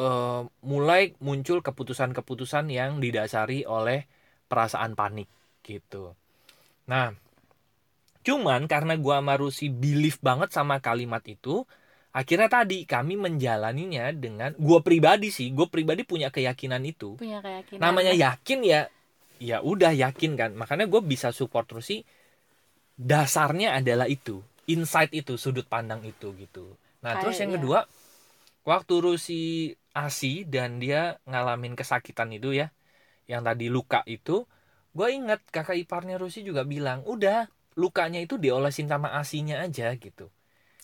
[0.00, 4.08] uh, mulai muncul keputusan-keputusan yang didasari oleh
[4.50, 5.28] perasaan panik
[5.66, 6.16] gitu
[6.86, 7.12] nah
[8.26, 11.62] cuman karena gua sama Rusi believe banget sama kalimat itu
[12.16, 17.20] akhirnya tadi kami menjalaninya dengan gua pribadi sih gue pribadi punya keyakinan itu.
[17.20, 17.82] Punya keyakinan.
[17.84, 18.88] Namanya yakin ya
[19.36, 20.50] ya udah yakin kan.
[20.56, 22.00] Makanya gue bisa support Rusi
[22.96, 26.72] dasarnya adalah itu insight itu sudut pandang itu gitu.
[27.04, 27.56] Nah Kayak, terus yang iya.
[27.60, 27.78] kedua
[28.64, 29.42] waktu Rusi
[29.92, 32.72] asi dan dia ngalamin kesakitan itu ya
[33.28, 34.48] yang tadi luka itu
[34.96, 40.32] gue inget kakak iparnya Rusi juga bilang udah lukanya itu diolesin sama asinya aja gitu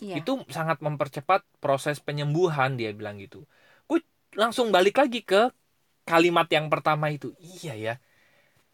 [0.02, 0.18] Iya.
[0.18, 3.46] itu sangat mempercepat proses penyembuhan dia bilang gitu
[3.86, 4.02] gue
[4.34, 5.54] langsung balik lagi ke
[6.02, 7.94] kalimat yang pertama itu iya ya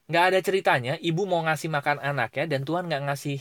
[0.09, 3.39] nggak ada ceritanya ibu mau ngasih makan anak ya dan Tuhan nggak ngasih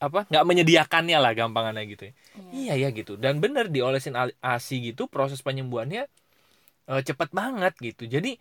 [0.00, 2.12] apa nggak menyediakannya lah gampangannya gitu ya.
[2.36, 2.72] Iya.
[2.72, 6.08] iya ya gitu dan bener diolesin asi gitu proses penyembuhannya
[6.90, 8.40] eh, cepet banget gitu jadi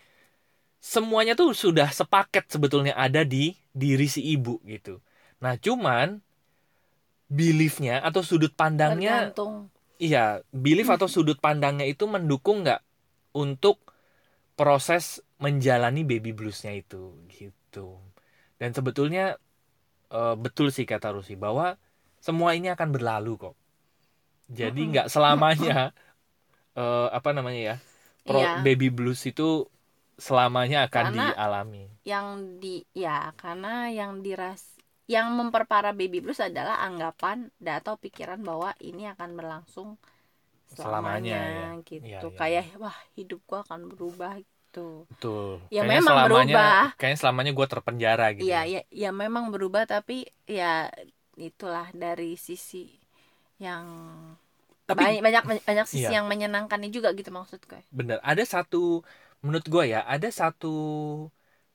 [0.83, 4.99] semuanya tuh sudah sepaket sebetulnya ada di diri si ibu gitu
[5.39, 6.19] nah cuman
[7.31, 9.71] beliefnya atau sudut pandangnya Tergantung.
[9.97, 12.83] iya belief atau sudut pandangnya itu mendukung nggak
[13.33, 13.79] untuk
[14.53, 17.97] proses menjalani baby bluesnya itu gitu
[18.61, 19.39] dan sebetulnya
[20.13, 21.79] eh, betul sih kata Rusi bahwa
[22.21, 23.55] semua ini akan berlalu kok
[24.51, 25.95] jadi nggak selamanya
[26.79, 27.75] eh, apa namanya ya
[28.27, 28.61] pro- Iya.
[28.61, 29.65] baby blues itu
[30.15, 31.83] selamanya akan Karena- dialami.
[32.03, 32.25] yang
[32.57, 38.71] di ya karena yang diras yang memperparah baby blues adalah anggapan dan atau pikiran bahwa
[38.79, 39.89] ini akan berlangsung
[40.69, 41.39] Selamanya, selamanya,
[41.77, 41.85] ya.
[41.85, 42.03] gitu.
[42.03, 45.05] Iya, iya, kayak wah hidup gua akan berubah gitu.
[45.07, 45.61] Betul.
[45.69, 46.85] Ya, Kayaknya memang selamanya berubah.
[46.97, 48.43] kayaknya selamanya gue terpenjara gitu.
[48.43, 50.89] Iya ya ya memang berubah tapi ya
[51.35, 52.89] itulah dari sisi
[53.59, 53.85] yang
[54.83, 56.17] Tapi- banyak banyak banyak sisi Iya.
[56.17, 57.79] yang menyenangkannya juga gitu maksud gue.
[57.87, 58.17] Bener.
[58.19, 59.05] Ada satu
[59.43, 60.73] menurut gue ya ada satu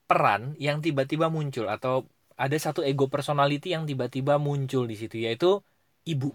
[0.09, 5.61] peran yang tiba-tiba muncul atau ada satu ego personality yang tiba-tiba muncul di situ yaitu
[6.09, 6.33] ibu.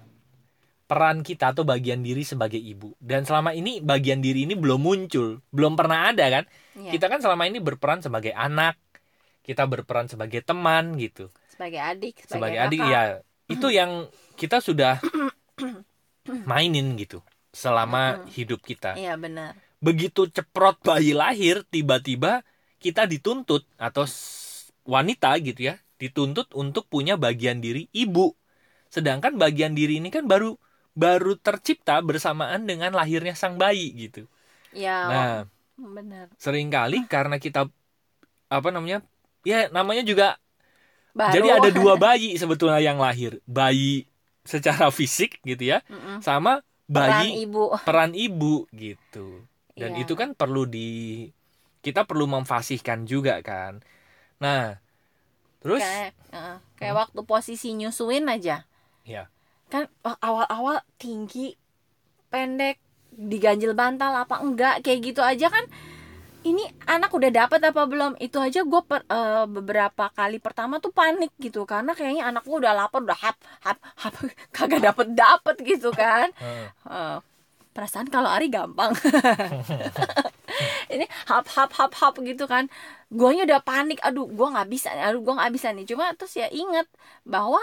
[0.86, 2.94] Peran kita atau bagian diri sebagai ibu.
[3.02, 6.44] Dan selama ini bagian diri ini belum muncul belum pernah ada kan?
[6.78, 8.78] Iya, kita kan selama ini berperan sebagai anak
[9.44, 11.34] kita berperan sebagai teman gitu.
[11.50, 12.94] Sebagai adik sebagai, sebagai adik kakak.
[12.94, 13.02] ya
[13.52, 13.92] itu yang
[14.40, 15.02] kita sudah
[16.50, 18.94] mainin gitu selama hidup kita.
[18.96, 22.42] Iya benar begitu ceprot bayi lahir tiba-tiba
[22.80, 24.08] kita dituntut atau
[24.88, 28.36] wanita gitu ya dituntut untuk punya bagian diri ibu.
[28.92, 30.56] Sedangkan bagian diri ini kan baru
[30.94, 34.28] baru tercipta bersamaan dengan lahirnya sang bayi gitu.
[34.72, 35.32] Ya nah
[35.76, 36.28] benar.
[36.40, 37.68] sering kali karena kita
[38.48, 39.02] apa namanya
[39.44, 40.38] ya namanya juga
[41.14, 41.34] Baru.
[41.36, 43.38] jadi ada dua bayi sebetulnya yang lahir.
[43.46, 44.08] Bayi
[44.44, 46.20] secara fisik gitu ya Mm-mm.
[46.20, 47.72] sama peran bayi ibu.
[47.88, 50.06] peran ibu gitu dan Iya.
[50.06, 51.28] itu kan perlu di
[51.84, 53.84] kita perlu memfasihkan juga kan.
[54.40, 54.80] Nah
[55.60, 55.82] terus?
[55.82, 57.02] Kayak uh, kayak Hmm.
[57.08, 58.64] waktu posisi nyusuin aja.
[59.04, 59.28] Ya
[59.68, 61.58] kan wah, awal-awal tinggi
[62.30, 62.78] pendek
[63.14, 65.66] diganjil bantal apa enggak kayak gitu aja kan.
[66.44, 66.60] Ini
[66.92, 68.20] anak udah dapet apa belum?
[68.20, 68.82] Itu aja gue
[69.48, 71.64] beberapa kali pertama tuh panik gitu.
[71.64, 74.14] Karena kayaknya anak gue udah lapar udah hap hap hap
[74.56, 76.36] kagak dapet dapet gitu kan.
[76.38, 77.18] Eh, Eh,
[77.74, 78.94] perasaan kalau Ari gampang.
[80.94, 82.70] Ini hap hap hap hap gitu kan.
[83.10, 83.98] Guanya udah panik.
[84.06, 85.86] Aduh gua nggak bisa nih, aduh gua nggak bisa nih.
[85.90, 86.86] Cuma terus ya inget
[87.26, 87.60] bahwa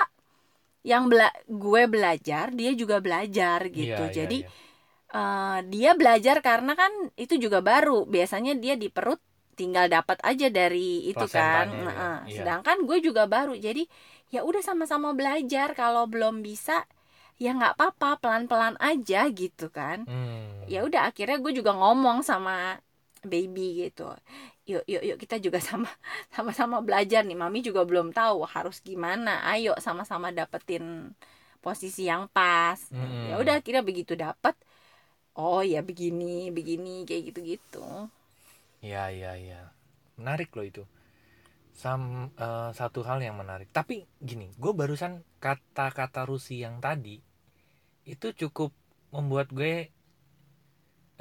[0.81, 4.01] yang bela gue belajar dia juga belajar gitu.
[4.01, 5.12] iya, iya, jadi iya.
[5.12, 6.88] eh, dia belajar karena kan
[7.20, 8.09] itu juga baru.
[8.09, 9.20] Biasanya dia di perut
[9.61, 11.68] tinggal dapat aja dari itu kan.
[11.68, 12.12] Nah, ya.
[12.25, 12.37] Iya.
[12.40, 13.53] sedangkan gue juga baru.
[13.53, 13.85] Jadi
[14.33, 15.77] ya udah sama-sama belajar.
[15.77, 16.88] Kalau belum bisa
[17.40, 20.05] ya nggak apa-apa pelan-pelan aja gitu kan.
[20.05, 20.68] Hmm.
[20.70, 22.79] ya udah akhirnya gue juga ngomong sama
[23.24, 24.12] baby gitu.
[24.68, 25.88] Yuk yuk yuk kita juga sama
[26.31, 27.35] sama-sama belajar nih.
[27.35, 29.40] Mami juga belum tahu harus gimana.
[29.48, 31.16] Ayo sama-sama dapetin
[31.64, 32.79] posisi yang pas.
[32.92, 33.33] Mm-mm.
[33.33, 34.57] ya udah akhirnya begitu dapet
[35.37, 37.85] oh ya begini begini kayak gitu gitu
[38.85, 39.72] ya ya ya.
[40.20, 40.85] Menarik loh itu.
[41.72, 43.72] Sam eh, satu hal yang menarik.
[43.72, 47.30] Tapi gini gue barusan kata-kata Rusi yang tadi
[48.11, 48.75] itu cukup
[49.14, 49.87] membuat gue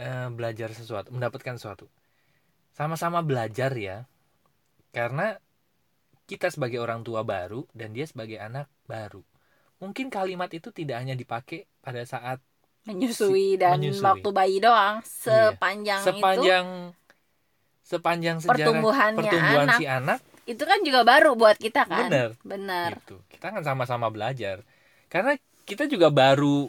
[0.01, 1.85] eh, belajar sesuatu mendapatkan sesuatu.
[2.73, 4.09] Sama-sama belajar ya
[4.89, 5.37] karena
[6.25, 9.21] kita sebagai orang tua baru dan dia sebagai anak baru.
[9.77, 12.41] Mungkin kalimat itu tidak hanya dipakai pada saat
[12.89, 14.01] menyusui dan menyusui.
[14.01, 16.07] waktu bayi doang sepanjang, itu.
[16.09, 16.65] Sepanjang
[17.89, 22.09] sepanjang sejarah pertumbuhannya pertumbuhan anak si anak itu kan juga baru buat kita kan.
[22.09, 22.29] Bener.
[22.41, 22.97] bener.
[23.05, 23.21] Gitu.
[23.29, 24.65] Kita kan sama-sama belajar.
[25.05, 25.37] Karena
[25.69, 26.65] kita juga baru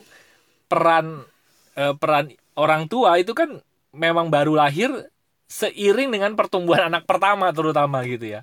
[0.69, 1.25] peran
[1.75, 2.29] eh, peran
[2.61, 3.65] orang tua itu kan
[3.97, 4.93] memang baru lahir
[5.51, 8.41] seiring dengan pertumbuhan anak pertama terutama gitu ya.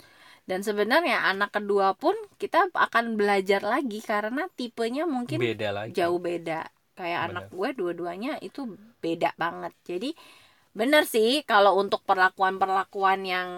[0.48, 5.94] Dan sebenarnya anak kedua pun kita akan belajar lagi karena tipenya mungkin beda lagi.
[5.94, 6.72] jauh beda.
[6.98, 7.30] Kayak Bener.
[7.30, 9.76] anak gue dua-duanya itu beda banget.
[9.86, 10.16] Jadi
[10.78, 13.50] bener sih kalau untuk perlakuan-perlakuan yang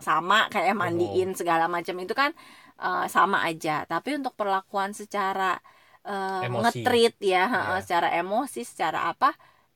[0.00, 2.34] sama kayak mandiin segala macam itu kan
[2.82, 3.86] eh, sama aja.
[3.86, 5.54] Tapi untuk perlakuan secara
[6.08, 6.82] eh, Emosi.
[6.84, 7.78] ngetrit ya Iya.
[7.84, 9.28] secara emosi secara apa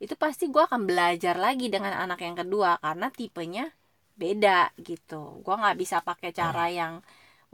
[0.03, 3.65] itu pasti gue akan belajar lagi dengan anak yang kedua karena tipenya
[4.23, 4.51] beda
[4.89, 5.15] gitu
[5.45, 6.95] gue nggak bisa pakai cara yang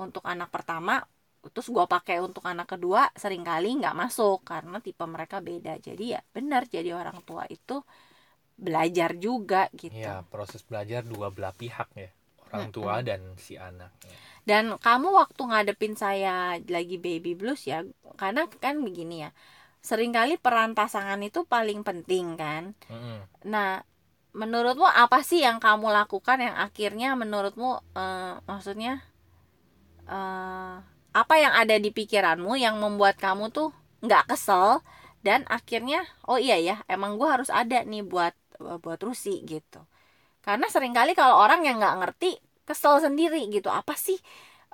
[0.03, 0.93] untuk anak pertama
[1.53, 6.05] terus gue pakai untuk anak kedua sering kali nggak masuk karena tipe mereka beda jadi
[6.19, 7.75] ya benar jadi orang tua itu
[8.65, 12.11] belajar juga gitu Iya, proses belajar dua belah pihak ya
[12.47, 14.19] orang tua dan si anak ya.
[14.44, 17.85] Dan kamu waktu ngadepin saya lagi baby blues ya
[18.20, 19.30] karena kan begini ya
[19.85, 23.18] sering kali peran pasangan itu paling penting kan Mm-mm.
[23.44, 23.85] nah
[24.35, 29.04] menurutmu apa sih yang kamu lakukan yang akhirnya menurutmu eh, maksudnya
[30.09, 30.74] eh,
[31.14, 33.70] apa yang ada di pikiranmu yang membuat kamu tuh
[34.04, 34.83] nggak kesel
[35.24, 39.80] dan akhirnya oh iya ya emang gue harus ada nih buat buat Rusi gitu
[40.46, 44.18] karena sering kali kalau orang yang nggak ngerti kesel sendiri gitu apa sih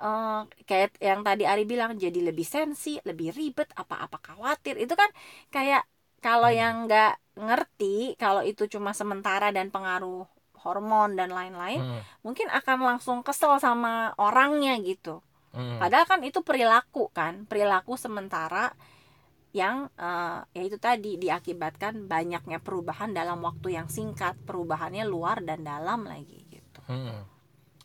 [0.03, 5.09] eh, kayak yang tadi Ari bilang jadi lebih sensi lebih ribet apa-apa khawatir itu kan
[5.55, 5.81] kayak
[6.25, 6.59] kalau Hmm.
[6.61, 7.11] yang nggak
[7.47, 10.23] ngerti kalau itu cuma sementara dan pengaruh
[10.63, 12.01] hormon dan lain-lain Mm-mm.
[12.25, 15.21] mungkin akan langsung kesel sama orangnya gitu
[15.53, 15.81] Mm-mm.
[15.81, 18.71] Padahal kan itu perilaku kan, perilaku sementara
[19.51, 25.59] yang eh, ya itu tadi diakibatkan banyaknya perubahan dalam waktu yang singkat, perubahannya luar dan
[25.71, 26.81] dalam lagi gitu.
[26.89, 27.30] Mm-mm.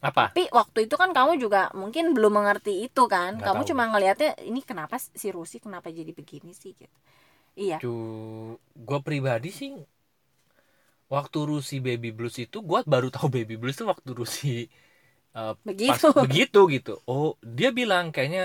[0.08, 3.68] Apa Tapi waktu itu kan kamu juga mungkin belum mengerti itu kan, Nggak kamu tahu.
[3.70, 6.96] cuma ngelihatnya ini kenapa si Rusi kenapa jadi begini sih gitu.
[7.56, 7.78] Iya,
[8.86, 9.70] gue pribadi sih
[11.14, 14.48] waktu Rusi baby blues itu gue baru tahu baby blues tuh waktu Rusi
[15.38, 15.54] eh,
[15.88, 16.08] pas begitu.
[16.22, 16.92] begitu gitu.
[17.10, 18.42] Oh dia bilang kayaknya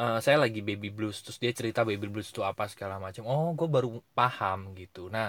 [0.00, 3.24] eh, saya lagi baby blues terus dia cerita baby blues itu apa segala macam.
[3.30, 5.00] Oh gue baru paham gitu.
[5.14, 5.28] Nah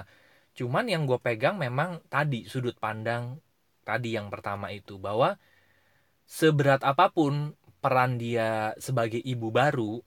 [0.58, 3.24] cuman yang gue pegang memang tadi sudut pandang
[3.88, 5.28] tadi yang pertama itu bahwa
[6.28, 10.02] seberat apa pun peran dia sebagai ibu baru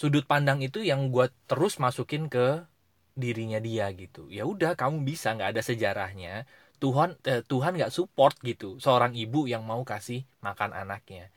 [0.00, 2.64] sudut pandang itu yang gue terus masukin ke
[3.22, 4.30] dirinya dia gitu.
[4.32, 6.34] Ya udah kamu bisa nggak ada sejarahnya.
[6.82, 11.28] Tuhan eh, Tuhan nggak support gitu seorang ibu yang mau kasih makan anaknya.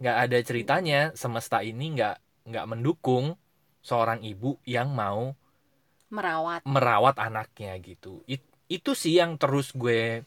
[0.00, 2.16] Nggak ada ceritanya semesta ini nggak
[2.50, 3.26] nggak mendukung
[3.88, 5.34] seorang ibu yang mau
[6.12, 6.62] Merawat.
[6.68, 8.22] merawat anaknya gitu.
[8.28, 10.24] It- itu sih yang terus gue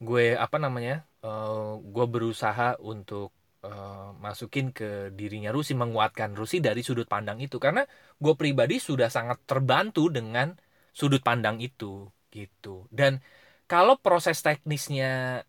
[0.00, 3.32] gue apa namanya eh, gue berusaha untuk
[3.64, 7.56] eh, masukin ke dirinya Rusi menguatkan Rusi dari sudut pandang itu.
[7.56, 7.82] Karena
[8.20, 10.52] gue pribadi sudah sangat terbantu dengan
[10.92, 12.88] sudut pandang itu gitu.
[12.92, 13.20] Dan
[13.66, 15.42] kalau proses teknisnya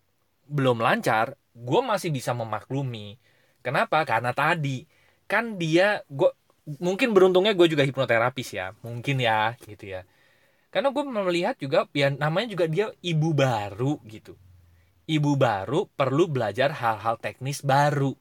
[0.47, 3.19] belum lancar gue masih bisa memaklumi.
[3.65, 4.03] Kenapa?
[4.07, 4.87] Karena tadi
[5.27, 6.31] kan dia gue
[6.79, 8.71] mungkin beruntungnya gue juga hipnoterapis ya.
[8.85, 10.07] Mungkin ya gitu ya
[10.73, 14.33] karena gue melihat juga ya namanya juga dia ibu baru gitu
[15.07, 18.13] ibu baru perlu belajar hal-hal teknis baru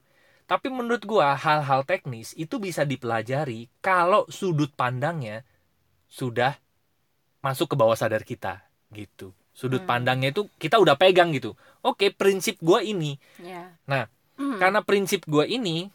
[0.50, 5.42] tapi menurut gue hal-hal teknis itu bisa dipelajari kalau sudut pandangnya
[6.08, 6.54] sudah
[7.44, 9.88] masuk ke bawah sadar kita gitu sudut Hmm.
[9.88, 13.76] pandangnya itu kita udah pegang gitu oke prinsip gue ini Ya.
[13.86, 14.58] Nah, Hmm.
[14.60, 15.88] karena prinsip gue ini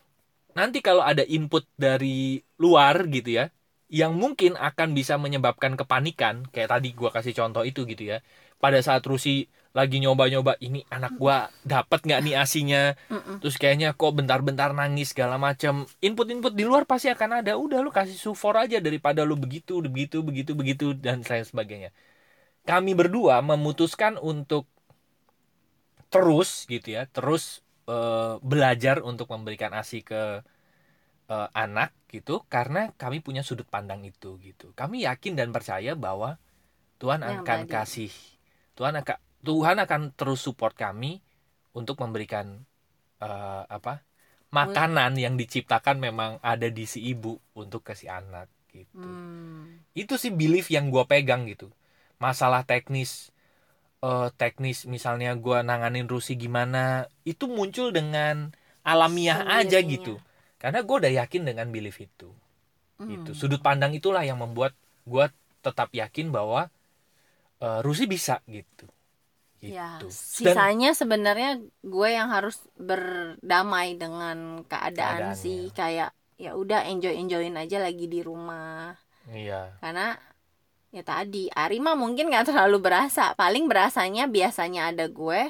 [0.57, 3.45] nanti kalau ada input dari luar gitu ya
[3.91, 8.23] yang mungkin akan bisa menyebabkan kepanikan kayak tadi gue kasih contoh itu gitu ya.
[8.61, 12.83] Pada saat Rusi lagi nyoba-nyoba ini anak gua dapat nggak nih asinya
[13.39, 17.55] terus kayaknya kok bentar-bentar nangis segala macam input-input di luar pasti akan ada.
[17.55, 21.89] Udah lu kasih sufor aja daripada lu begitu begitu begitu begitu dan lain sebagainya.
[22.67, 24.67] Kami berdua memutuskan untuk
[26.11, 30.43] terus gitu ya terus eh, belajar untuk memberikan asi ke
[31.31, 36.29] eh, anak gitu karena kami punya sudut pandang itu gitu kami yakin dan percaya bahwa
[37.01, 37.73] Tuhan Yang akan tadi.
[37.73, 38.11] kasih
[38.77, 39.17] Tuhan akan
[39.47, 41.11] Tuhan akan terus support kami
[41.79, 42.47] untuk memberikan
[43.25, 43.93] eh, apa
[44.51, 49.83] makanan yang diciptakan memang ada di si ibu untuk ke si anak gitu Hmm.
[49.95, 51.67] itu sih belief yang gue pegang gitu
[52.25, 53.11] masalah teknis
[54.03, 58.51] eh, teknis misalnya gue nanganin Rusi gimana itu muncul dengan
[58.85, 59.91] alamiah aja Sendirinya.
[59.93, 60.13] gitu
[60.61, 62.29] karena gue udah yakin dengan belief itu.
[63.01, 63.33] Gitu.
[63.33, 63.37] Hmm.
[63.37, 64.77] sudut pandang itulah yang membuat
[65.09, 65.25] gue
[65.65, 66.69] tetap yakin bahwa
[67.57, 68.85] eh, Rusi bisa gitu.
[69.61, 75.73] Ya, gitu dan sisanya sebenarnya gue yang harus berdamai dengan keadaan sih.
[75.73, 78.93] Kayak ya udah enjoy enjoyin aja lagi di rumah.
[79.29, 79.77] Iya.
[79.81, 80.13] Karena
[80.93, 83.33] ya tadi Ari mah mungkin nggak terlalu berasa.
[83.33, 85.49] Paling berasanya biasanya ada gue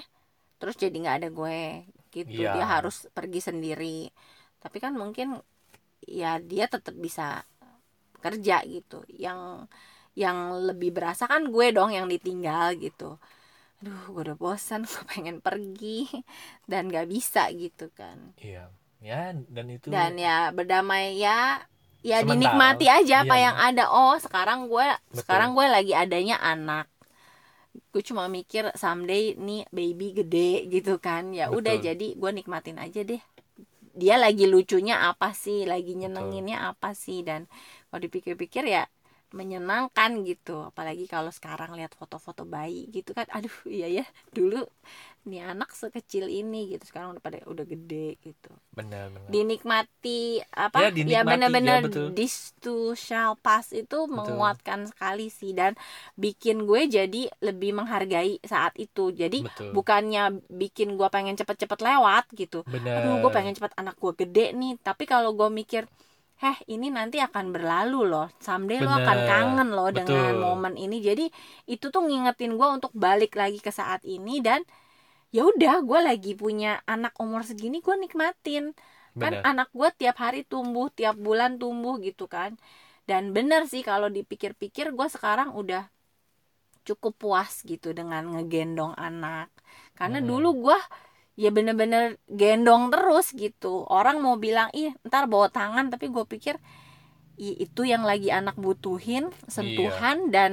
[0.60, 1.63] terus jadi nggak ada gue.
[2.12, 2.43] Gitu.
[2.43, 2.60] Iya.
[2.60, 4.12] dia harus pergi sendiri
[4.63, 5.41] tapi kan mungkin
[6.06, 7.43] ya dia tetap bisa
[8.21, 9.02] kerja gitu.
[9.10, 9.67] Yang
[10.13, 13.17] yang lebih berasa kan gue dong yang ditinggal gitu.
[13.82, 16.08] Aduh gue udah bosan gue pengen pergi
[16.69, 18.36] dan nggak bisa gitu kan.
[18.39, 18.69] Iya
[19.02, 21.58] ya dan itu dan ya berdamai ya
[22.06, 22.30] ya Sementara.
[22.30, 23.43] dinikmati aja apa Iya.
[23.50, 23.84] yang ada.
[23.89, 25.17] Oh sekarang gue Betul.
[25.26, 26.86] sekarang gue lagi adanya anak.
[27.91, 31.32] Gue cuma mikir someday nih baby gede gitu kan.
[31.32, 33.21] Ya udah jadi gue nikmatin aja deh
[33.95, 35.67] dia lagi lucunya apa sih?
[35.67, 37.23] Lagi nyenenginnya apa sih?
[37.27, 37.47] Dan
[37.89, 38.88] kalau dipikir-pikir ya
[39.32, 40.67] menyenangkan gitu.
[40.70, 44.63] Apalagi kalau sekarang lihat foto-foto bayi gitu kan aduh iya ya dulu
[45.22, 48.50] nih anak sekecil ini gitu sekarang udah pada udah gede gitu.
[48.74, 49.30] Benar benar.
[49.30, 52.08] Dinikmati apa Ya, ya, dinikmati, benar-benar ya, betul.
[52.17, 55.78] this to shall pass itu menguatkan sekali sih dan
[56.17, 59.13] bikin gue jadi lebih menghargai saat itu.
[59.13, 59.70] Jadi betul.
[59.78, 62.65] bukannya bikin gue pengen cepet-cepet lewat gitu.
[62.65, 64.74] Benar aduh gue pengen cepet anak gue gede nih.
[64.82, 65.86] Tapi kalau gue mikir
[66.41, 68.27] heh ini nanti akan berlalu loh.
[68.45, 70.43] Someday lo akan Bener, kangen loh dengan betul.
[70.45, 70.97] momen ini.
[71.08, 71.25] Jadi
[71.73, 74.62] itu tuh ngingetin gue untuk balik lagi ke saat ini dan
[75.36, 78.65] ya udah gue lagi punya anak umur segini gue nikmatin.
[79.21, 82.51] Kan anak gue tiap hari tumbuh tiap bulan tumbuh gitu kan.
[83.10, 85.84] Dan bener sih kalau dipikir-pikir gue sekarang udah
[86.88, 89.47] cukup puas gitu dengan ngegendong anak.
[89.97, 90.27] Karena Hmm.
[90.30, 90.77] dulu gue
[91.41, 92.04] ya bener-bener
[92.41, 93.73] gendong terus gitu.
[93.89, 95.86] Orang mau bilang ih ntar bawa tangan.
[95.93, 96.56] Tapi gue pikir
[97.41, 99.25] "Ih, itu yang lagi anak butuhin
[99.56, 100.51] sentuhan dan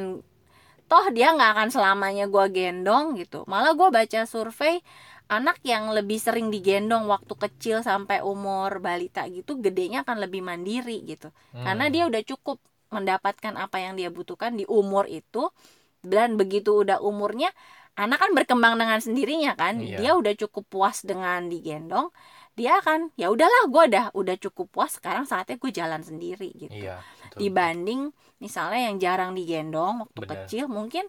[0.91, 3.45] toh dia nggak akan selamanya gue gendong gitu.
[3.53, 4.81] Malah gue baca survei
[5.29, 11.05] anak yang lebih sering digendong waktu kecil sampai umur balita gitu gedenya akan lebih mandiri
[11.05, 11.29] gitu.
[11.65, 11.93] Karena Hmm.
[11.95, 15.53] dia udah cukup mendapatkan apa yang dia butuhkan di umur itu
[16.01, 17.53] dan begitu udah umurnya
[17.99, 19.99] anak kan berkembang dengan sendirinya kan Iya.
[19.99, 22.15] dia udah cukup puas dengan digendong
[22.55, 26.75] dia akan ya udahlah gue udah udah cukup puas sekarang saatnya gue jalan sendiri gitu
[26.75, 27.39] iya betul.
[27.43, 28.01] dibanding
[28.39, 30.31] misalnya yang jarang digendong waktu Benar.
[30.47, 31.07] kecil mungkin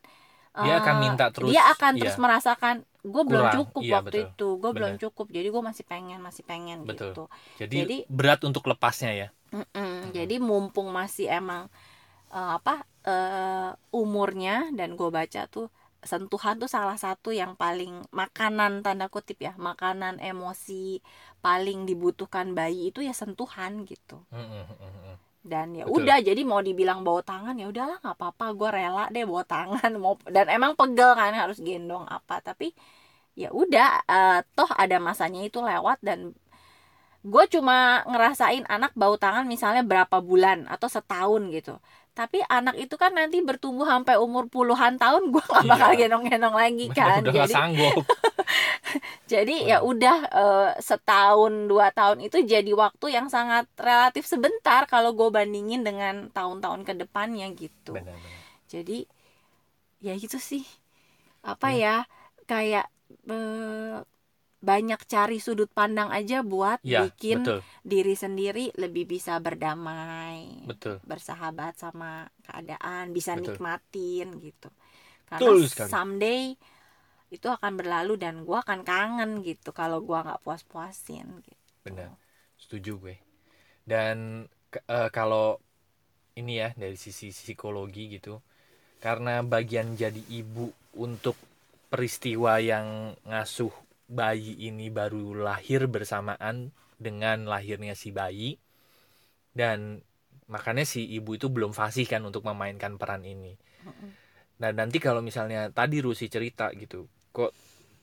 [0.50, 2.00] Dia akan eh, minta terus, dia akan iya.
[2.02, 4.30] terus merasakan gue belum cukup iya, waktu betul.
[4.34, 7.14] itu gue belum cukup jadi gue masih pengen masih pengen Betul.
[7.16, 7.24] gitu
[7.62, 10.14] jadi, jadi- berat untuk lepasnya ya Mm-mm.
[10.14, 11.70] Jadi mumpung masih emang
[12.30, 15.70] eh, apa eh, umurnya dan gue baca tuh
[16.04, 21.04] sentuhan tuh salah satu yang paling makanan tanda kutip ya makanan emosi
[21.44, 25.18] paling dibutuhkan bayi itu ya sentuhan gitu Mm, mm, mm, mm.
[25.52, 25.94] dan ya Betul.
[25.98, 29.92] udah jadi mau dibilang bawa tangan ya udahlah nggak apa-apa gue rela deh bawa tangan
[30.04, 32.76] mau dan emang pegel kan harus gendong apa tapi
[33.42, 36.20] ya udah eh, toh ada masanya itu lewat dan
[37.20, 41.76] gue cuma ngerasain anak bau tangan misalnya berapa bulan atau setahun gitu
[42.20, 45.72] tapi anak itu kan nanti bertumbuh sampai umur puluhan tahun gue gak Iya.
[45.72, 47.24] bakal gendong-gendong lagi kan.
[47.24, 48.04] udah jadi sanggup.
[49.30, 55.14] Jadi ya udah eh, setahun dua tahun itu jadi waktu yang sangat relatif sebentar kalau
[55.14, 57.94] gue bandingin dengan tahun-tahun ke depannya gitu.
[57.94, 58.42] Benar benar.
[58.66, 59.06] Jadi
[60.02, 60.66] ya gitu sih.
[61.46, 62.10] Apa Iya.
[62.10, 62.10] ya
[62.50, 62.86] kayak
[63.30, 64.02] eh,
[64.60, 67.60] banyak cari sudut pandang aja buat ya bikin betul.
[67.88, 71.00] diri sendiri lebih bisa berdamai betul.
[71.08, 73.56] bersahabat sama keadaan bisa Betul.
[73.56, 74.70] nikmatin gitu.
[75.32, 75.90] Karena Betul sekali.
[75.90, 76.44] someday
[77.32, 81.70] itu akan berlalu dan gua akan kangen gitu kalau gua nggak puas-puasin gitu.
[81.88, 82.20] Benar.
[82.60, 83.16] Setuju gue.
[83.88, 84.44] Dan
[84.76, 85.64] eh, kalau
[86.36, 88.44] ini ya dari sisi psikologi gitu
[89.00, 91.36] karena bagian jadi ibu untuk
[91.88, 93.72] peristiwa yang ngasuh
[94.10, 96.74] bayi ini baru lahir bersamaan
[97.06, 98.58] dengan lahirnya si bayi.
[99.54, 100.02] Dan
[100.54, 103.54] makanya si ibu itu belum fasih kan untuk memainkan peran ini.
[104.60, 107.52] Nah nanti kalau misalnya tadi Rusi cerita gitu, kok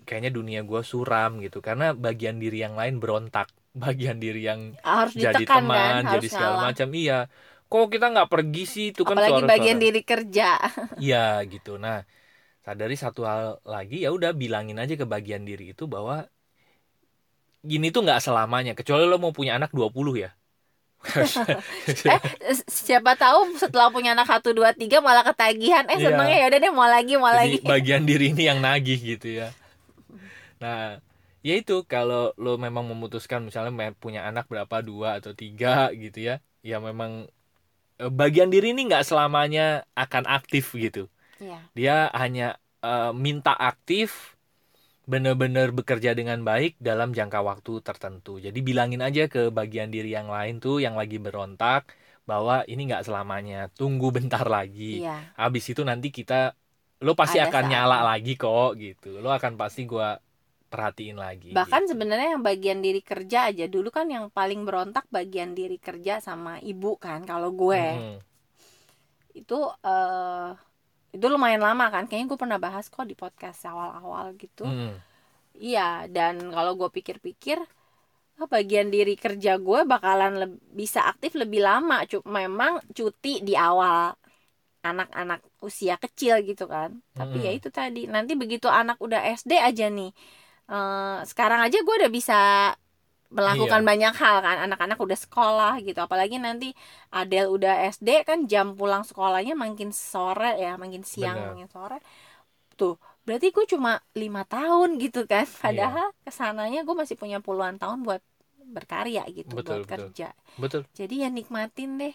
[0.09, 3.49] kayaknya dunia gue suram gitu, karena bagian diri yang lain berontak,
[3.85, 7.29] bagian diri yang harus jadi ditekan teman, kan jadi harus segala ngalah macam, iya.
[7.67, 8.87] Kok kita nggak pergi sih?
[8.95, 9.53] Itu kan apalagi suara-suara.
[9.59, 10.49] bagian diri kerja.
[10.97, 11.71] Iya gitu.
[11.85, 11.97] Nah
[12.67, 16.17] sadari satu hal lagi ya udah bilangin aja ke bagian diri itu bahwa
[17.71, 20.31] gini tuh nggak selamanya, kecuali lo mau punya anak 20 ya.
[22.13, 22.21] eh
[22.67, 26.11] siapa tahu setelah punya anak satu dua tiga malah ketagihan eh Iya.
[26.11, 29.29] senengnya ya udah deh mau lagi mau lagi Jadi bagian diri ini yang nagih gitu
[29.31, 29.49] ya.
[30.63, 30.99] Nah,
[31.47, 36.35] ya itu kalau lo memang memutuskan misalnya punya anak berapa dua atau tiga gitu ya,
[36.65, 37.29] ya memang
[38.03, 41.09] eh, bagian diri ini nggak selamanya akan aktif gitu.
[41.41, 41.59] Iya.
[41.77, 42.57] Dia hanya
[42.87, 44.09] eh, minta aktif,
[45.13, 48.31] bener-bener bekerja dengan baik dalam jangka waktu tertentu.
[48.47, 51.83] Jadi bilangin aja ke bagian diri yang lain tuh yang lagi berontak
[52.31, 56.35] bahwa ini nggak selamanya, tunggu bentar lagi iya habis itu nanti kita
[57.07, 57.71] lo pasti Ada akan saatnya.
[57.73, 60.09] nyala lagi kok gitu lo akan pasti gua
[60.73, 61.91] perhatiin lagi bahkan gitu.
[61.91, 66.53] sebenarnya yang bagian diri kerja aja dulu kan yang paling berontak bagian diri kerja sama
[66.73, 68.21] ibu kan kalau gue Mm-mm.
[69.41, 69.55] itu
[69.87, 70.47] eh
[71.15, 74.95] itu lumayan lama kan kayaknya gue pernah bahas kok di podcast awal-awal gitu Mm.
[75.57, 77.59] iya dan kalau gue pikir-pikir
[78.37, 83.57] ah, bagian diri kerja gue bakalan leb- bisa aktif lebih lama Cu- memang cuti di
[83.57, 84.13] awal
[84.83, 87.59] anak-anak usia kecil gitu kan tapi ya Mm-mm.
[87.59, 90.11] itu tadi nanti begitu anak udah SD aja nih
[90.71, 92.39] eh, sekarang aja gue udah bisa
[93.37, 93.89] melakukan Iya.
[93.91, 96.69] banyak hal kan anak-anak udah sekolah gitu apalagi nanti
[97.13, 101.49] Adele udah SD kan jam pulang sekolahnya makin sore ya makin siang Benar.
[101.53, 101.97] makin sore
[102.81, 102.95] tuh
[103.27, 105.63] berarti gue cuma lima tahun gitu kan Iya.
[105.65, 108.23] padahal ke sananya gue masih punya puluhan tahun buat
[108.77, 110.09] berkarya gitu Betul, buat betul.
[110.13, 110.29] kerja
[110.59, 112.15] betul jadi ya nikmatin deh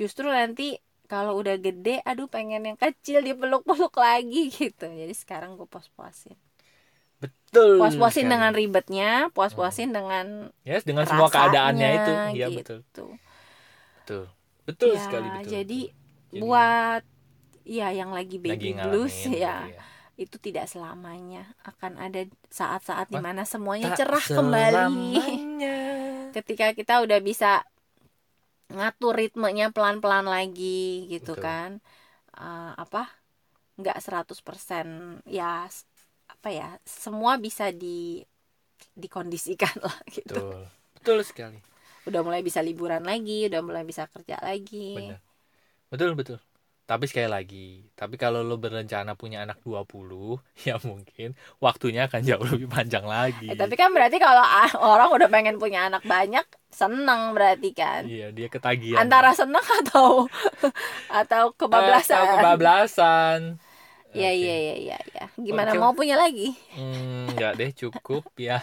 [0.00, 0.78] justru nanti
[1.12, 6.36] kalau udah gede aduh pengen yang kecil dipeluk-peluk lagi gitu jadi sekarang gue pos-posin
[7.24, 10.26] betul puas-puasin dengan ribetnya puas-puasin dengan
[10.68, 12.12] ya dengan semua keadaannya itu.
[12.14, 12.74] Rasanya, iya gitu.
[12.84, 13.08] betul.
[14.04, 14.22] Betul.
[14.64, 15.80] Betul Ya, sekali betul jadi
[16.32, 17.02] Jadi, buat
[17.64, 19.80] ya yang lagi lagi baby ngalamin blues gitu ya
[20.14, 25.18] itu tidak selamanya akan ada saat-saat Wah, di mana semuanya cerah kembali.
[25.18, 25.76] selamanya.
[26.36, 27.62] ketika kita udah bisa
[28.74, 31.44] ngatur ritmenya pelan-pelan lagi gitu Betul.
[31.46, 31.70] kan.
[32.36, 33.02] Eh, apa?
[33.80, 34.86] Nggak 100%
[35.38, 35.44] ya
[36.44, 38.20] apa ya semua bisa di
[38.92, 40.36] dikondisikan lah gitu.
[40.36, 40.60] Betul.
[40.92, 41.56] Betul sekali.
[42.04, 44.92] Udah mulai bisa liburan lagi udah mulai bisa kerja lagi.
[44.92, 45.24] Benar.
[45.88, 46.36] Betul betul.
[46.84, 49.88] Tapi sekali lagi tapi kalau lo berencana punya anak 20
[50.68, 51.32] ya mungkin
[51.64, 53.48] waktunya akan jauh lebih panjang lagi.
[53.48, 54.44] Eh, tapi kan berarti kalau
[54.84, 58.04] orang udah pengen punya anak banyak seneng berarti kan?
[58.04, 59.00] Iya dia ketagihan.
[59.00, 60.28] Antara seneng atau
[61.24, 62.20] atau kebablasan.
[62.20, 63.40] Atau kebablasan
[64.14, 64.40] Iya Oke.
[64.40, 65.26] iya iya iya ya.
[65.34, 65.78] Gimana Oke.
[65.78, 66.54] mau punya lagi?
[66.72, 68.62] Hmm, enggak deh cukup ya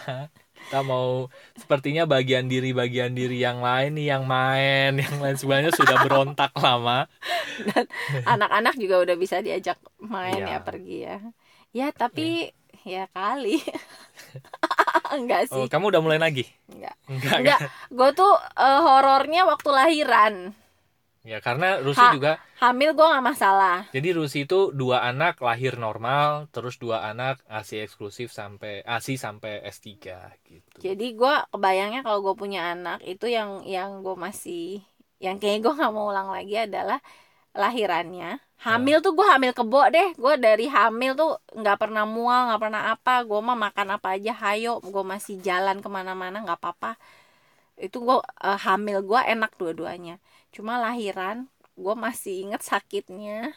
[0.62, 1.26] kita mau
[1.58, 6.54] sepertinya bagian diri bagian diri yang lain nih yang main yang lain sebenarnya sudah berontak
[6.54, 7.10] lama
[8.24, 10.56] Anak-anak juga udah bisa diajak main Iya.
[10.56, 11.16] ya pergi ya.
[11.72, 12.52] Ya tapi
[12.86, 13.58] ya kali.
[15.18, 15.58] Enggak sih.
[15.58, 16.94] oh kamu udah mulai lagi Enggak.
[17.04, 17.60] enggak Enggak.
[17.90, 20.34] Gue tuh eh, horornya waktu lahiran.
[21.22, 22.10] Ya karena Rusi Ha.
[22.10, 23.86] juga Hamil gue nggak masalah.
[23.94, 29.62] jadi Rusi itu dua anak lahir normal terus dua anak ASI eksklusif sampai ASI sampai
[29.62, 29.86] S3
[30.42, 34.82] gitu Jadi gue kebayangnya kalau gue punya anak itu yang yang gue masih
[35.22, 36.98] yang kayaknya gue nggak mau ulang lagi adalah
[37.52, 38.40] lahirannya.
[38.62, 40.14] Hamil tuh gue hamil kebo deh.
[40.16, 43.22] Gue dari hamil tuh nggak pernah mual, nggak pernah apa.
[43.22, 44.78] Gue mah makan apa aja, hayo.
[44.80, 46.96] Gue masih jalan ke mana-mana, nggak apa-apa.
[47.76, 50.16] Itu gue eh, hamil gue enak dua-duanya.
[50.54, 51.48] Cuma lahiran
[51.82, 53.52] gue masih inget sakitnya.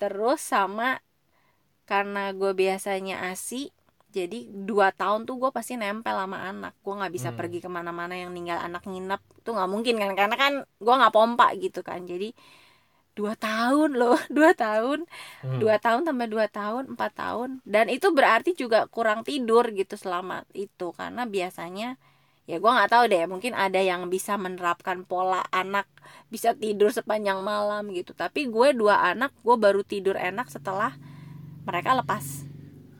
[0.00, 1.00] Terus sama
[1.90, 3.70] karena gue biasanya asi
[4.10, 7.38] jadi dua tahun tuh gue pasti nempel sama anak gue nggak bisa Hmm.
[7.38, 10.52] pergi ke mana-mana yang tinggal anak nginep tuh nggak mungkin kan karena kan
[10.82, 12.34] gue nggak pompa gitu kan jadi
[13.18, 15.06] dua tahun loh dua tahun
[15.42, 15.60] Hmm.
[15.62, 20.46] dua tahun tambah dua tahun empat tahun dan itu berarti juga kurang tidur gitu selama
[20.54, 21.98] itu karena biasanya
[22.50, 25.86] ya gue nggak tahu deh mungkin ada yang bisa menerapkan pola anak
[26.34, 28.10] bisa tidur sepanjang malam gitu.
[28.10, 30.98] Tapi gue dua anak gue baru tidur enak setelah
[31.62, 32.50] mereka lepas.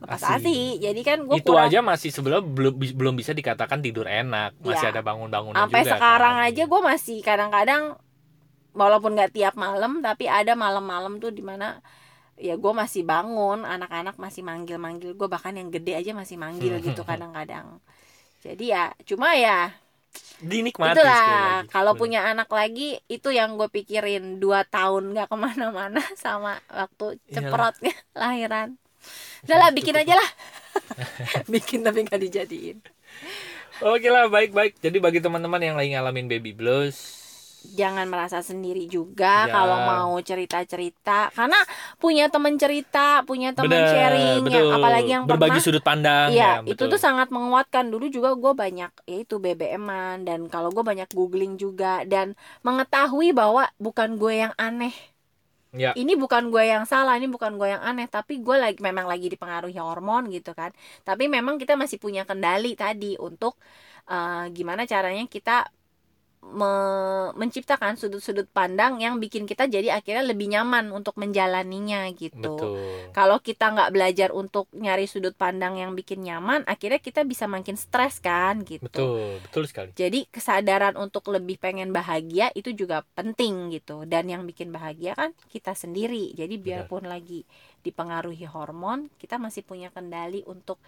[0.00, 0.46] Lepas Asi.
[0.46, 4.54] asi jadi kan gue itu aja masih sebelum belum belum bisa dikatakan tidur enak.
[4.62, 4.94] Masih Iya.
[4.94, 6.46] ada bangun-bangunan sampai juga sekarang kan.
[6.46, 7.82] aja gue masih kadang-kadang
[8.70, 11.82] walaupun nggak tiap malam tapi ada malam-malam tuh di mana
[12.38, 15.18] ya gue masih bangun anak-anak masih manggil-manggil.
[15.18, 17.82] Gue bahkan yang gede aja masih manggil gitu kadang-kadang
[18.40, 19.72] jadi ya cuma ya
[20.40, 22.00] dinikmati itulah kalau Bener.
[22.00, 27.32] punya anak lagi itu yang gue pikirin dua tahun nggak ke mana-mana sama waktu Iyalah.
[27.32, 28.68] ceprotnya lahiran
[29.46, 30.30] udah lah bikin aja lah
[31.52, 32.78] bikin tapi nggak dijadiin
[33.80, 34.76] Oke lah baik-baik.
[34.76, 37.24] Jadi bagi teman-teman yang lagi ngalamin baby blues,
[37.60, 39.52] jangan merasa sendiri juga Ya.
[39.52, 41.60] kalau mau cerita-cerita karena
[42.00, 44.56] punya temen cerita punya bener, sharing betul.
[44.56, 47.88] yang apalagi yang berbagi pernah sudut pandang Iya, ya, itu tuh sangat menguatkan.
[47.88, 52.32] Dulu juga gue banyak, yaitu BBM-an dan kalau gue banyak googling juga dan
[52.64, 54.92] mengetahui bahwa bukan gue yang aneh.
[55.70, 55.94] Ya.
[55.94, 59.30] Ini bukan gue yang salah, ini bukan gue yang aneh, tapi gue lagi memang lagi
[59.30, 60.74] dipengaruhi hormon gitu kan.
[61.06, 63.54] Tapi memang kita masih punya kendali tadi untuk
[64.10, 65.70] eh, gimana caranya kita
[66.40, 72.56] me- menciptakan sudut-sudut pandang yang bikin kita jadi akhirnya lebih nyaman untuk menjalaninya gitu.
[72.56, 73.12] betul.
[73.12, 77.76] Kalau kita nggak belajar untuk nyari sudut pandang yang bikin nyaman, akhirnya kita bisa makin
[77.76, 78.88] stres kan gitu.
[78.88, 79.90] Betul, betul sekali.
[79.92, 84.08] Jadi kesadaran untuk lebih pengen bahagia itu juga penting gitu.
[84.08, 86.32] Dan yang bikin bahagia kan kita sendiri.
[86.32, 87.44] Jadi biarpun lagi
[87.84, 90.80] dipengaruhi hormon, kita masih punya kendali untuk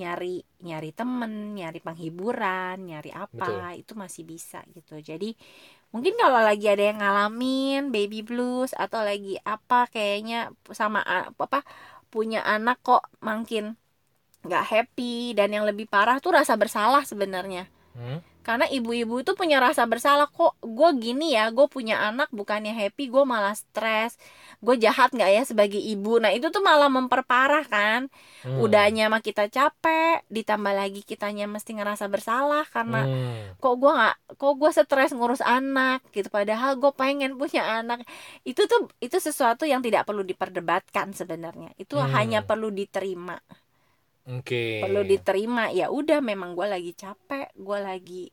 [0.00, 3.80] nyari nyari temen nyari penghiburan nyari apa Betul.
[3.84, 5.30] itu masih bisa gitu jadi
[5.92, 11.60] mungkin kalau lagi ada yang ngalamin baby blues atau lagi apa kayaknya sama apa
[12.12, 13.76] punya anak kok makin
[14.46, 18.18] nggak happy dan yang lebih parah tuh rasa bersalah sebenarnya Hmm?
[18.42, 21.48] Karena ibu-ibu itu punya rasa bersalah kok gue gini ya?
[21.54, 24.18] Gue punya anak bukannya happy gue malah stres.
[24.58, 26.18] Gue jahat nggak ya sebagai ibu?
[26.22, 28.10] Nah itu tuh malah memperparah kan.
[28.42, 28.58] Hmm.
[28.58, 33.54] udahnya mah kita capek ditambah lagi kitanya mesti ngerasa bersalah karena Hmm.
[33.62, 36.26] kok gue nggak kok gue stres ngurus anak gitu.
[36.26, 38.02] Padahal gue pengen punya anak.
[38.42, 41.70] Itu tuh itu sesuatu yang tidak perlu diperdebatkan sebenarnya.
[41.78, 42.10] Itu Hmm.
[42.10, 43.38] hanya perlu diterima
[44.22, 44.78] Oke.
[44.82, 48.24] perlu diterima ya udah memang gue lagi capek gue lagi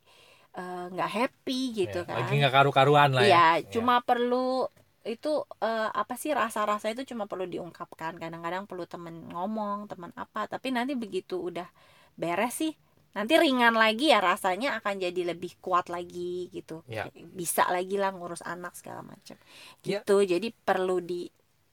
[0.54, 3.34] eh, nggak happy gitu Ya, kan Lagi nggak karu-karuan lah ya.
[3.34, 4.70] ya cuma perlu
[5.06, 5.32] itu
[5.66, 10.70] eh, apa sih rasa-rasa itu cuma perlu diungkapkan kadang-kadang perlu temen ngomong teman apa tapi
[10.70, 11.66] nanti begitu udah
[12.14, 12.74] beres sih
[13.18, 17.10] nanti ringan lagi ya rasanya akan jadi lebih kuat lagi gitu Ya.
[17.34, 19.34] bisa lagi lah ngurus anak segala macam
[19.82, 20.06] Ya.
[20.06, 21.26] gitu jadi perlu di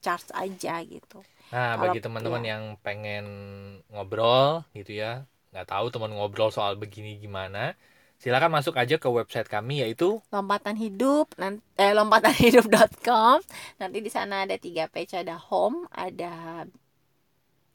[0.07, 2.51] charge aja gitu Nah, Kalau- bagi teman-teman iya.
[2.59, 3.27] yang pengen
[3.95, 5.23] ngobrol gitu ya,
[5.55, 7.79] nggak tahu teman ngobrol soal begini gimana,
[8.19, 13.45] silakan masuk aja ke website kami yaitu lompatan hidup nanti eh, lompatanhidup.com
[13.79, 16.65] nanti di sana ada tiga page ada home ada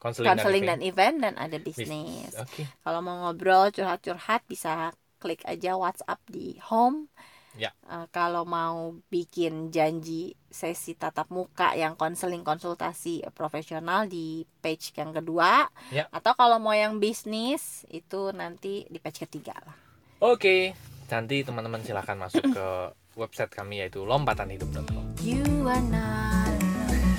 [0.01, 1.87] konseling dan dan event dan ada Bisnis.
[1.87, 2.65] bisnis Oke.
[2.81, 4.89] kalau mau ngobrol curhat-curhat bisa
[5.21, 7.05] klik aja WhatsApp di home
[7.51, 7.75] Ya.
[7.83, 15.11] Eh, kalau mau bikin janji sesi tatap muka yang konseling konsultasi profesional di page yang
[15.11, 16.07] kedua Ya.
[16.11, 19.75] atau kalau mau yang bisnis itu nanti di page ketiga lah
[20.21, 20.77] Oke,
[21.09, 22.67] nanti teman-teman silahkan masuk ke
[23.19, 25.19] website kami yaitu lompatanhidup.com.
[25.19, 26.55] you are not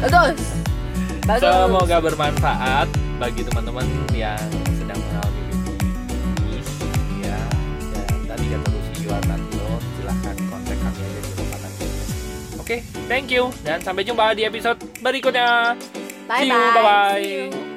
[0.00, 0.40] bagus
[1.30, 2.88] bagus Semoga bermanfaat
[3.22, 4.40] bagi teman-teman yang
[4.74, 6.68] sedang mengalami bisnis
[7.22, 7.38] ya.
[7.94, 8.68] Dan tadi kata
[9.10, 9.84] are not alone.
[9.98, 12.60] Silahkan kontak kami aja di lompatan Hidup.
[12.62, 12.76] Oke,
[13.06, 15.78] thank you dan sampai jumpa di episode berikutnya.
[16.26, 17.69] bye See you, bye you.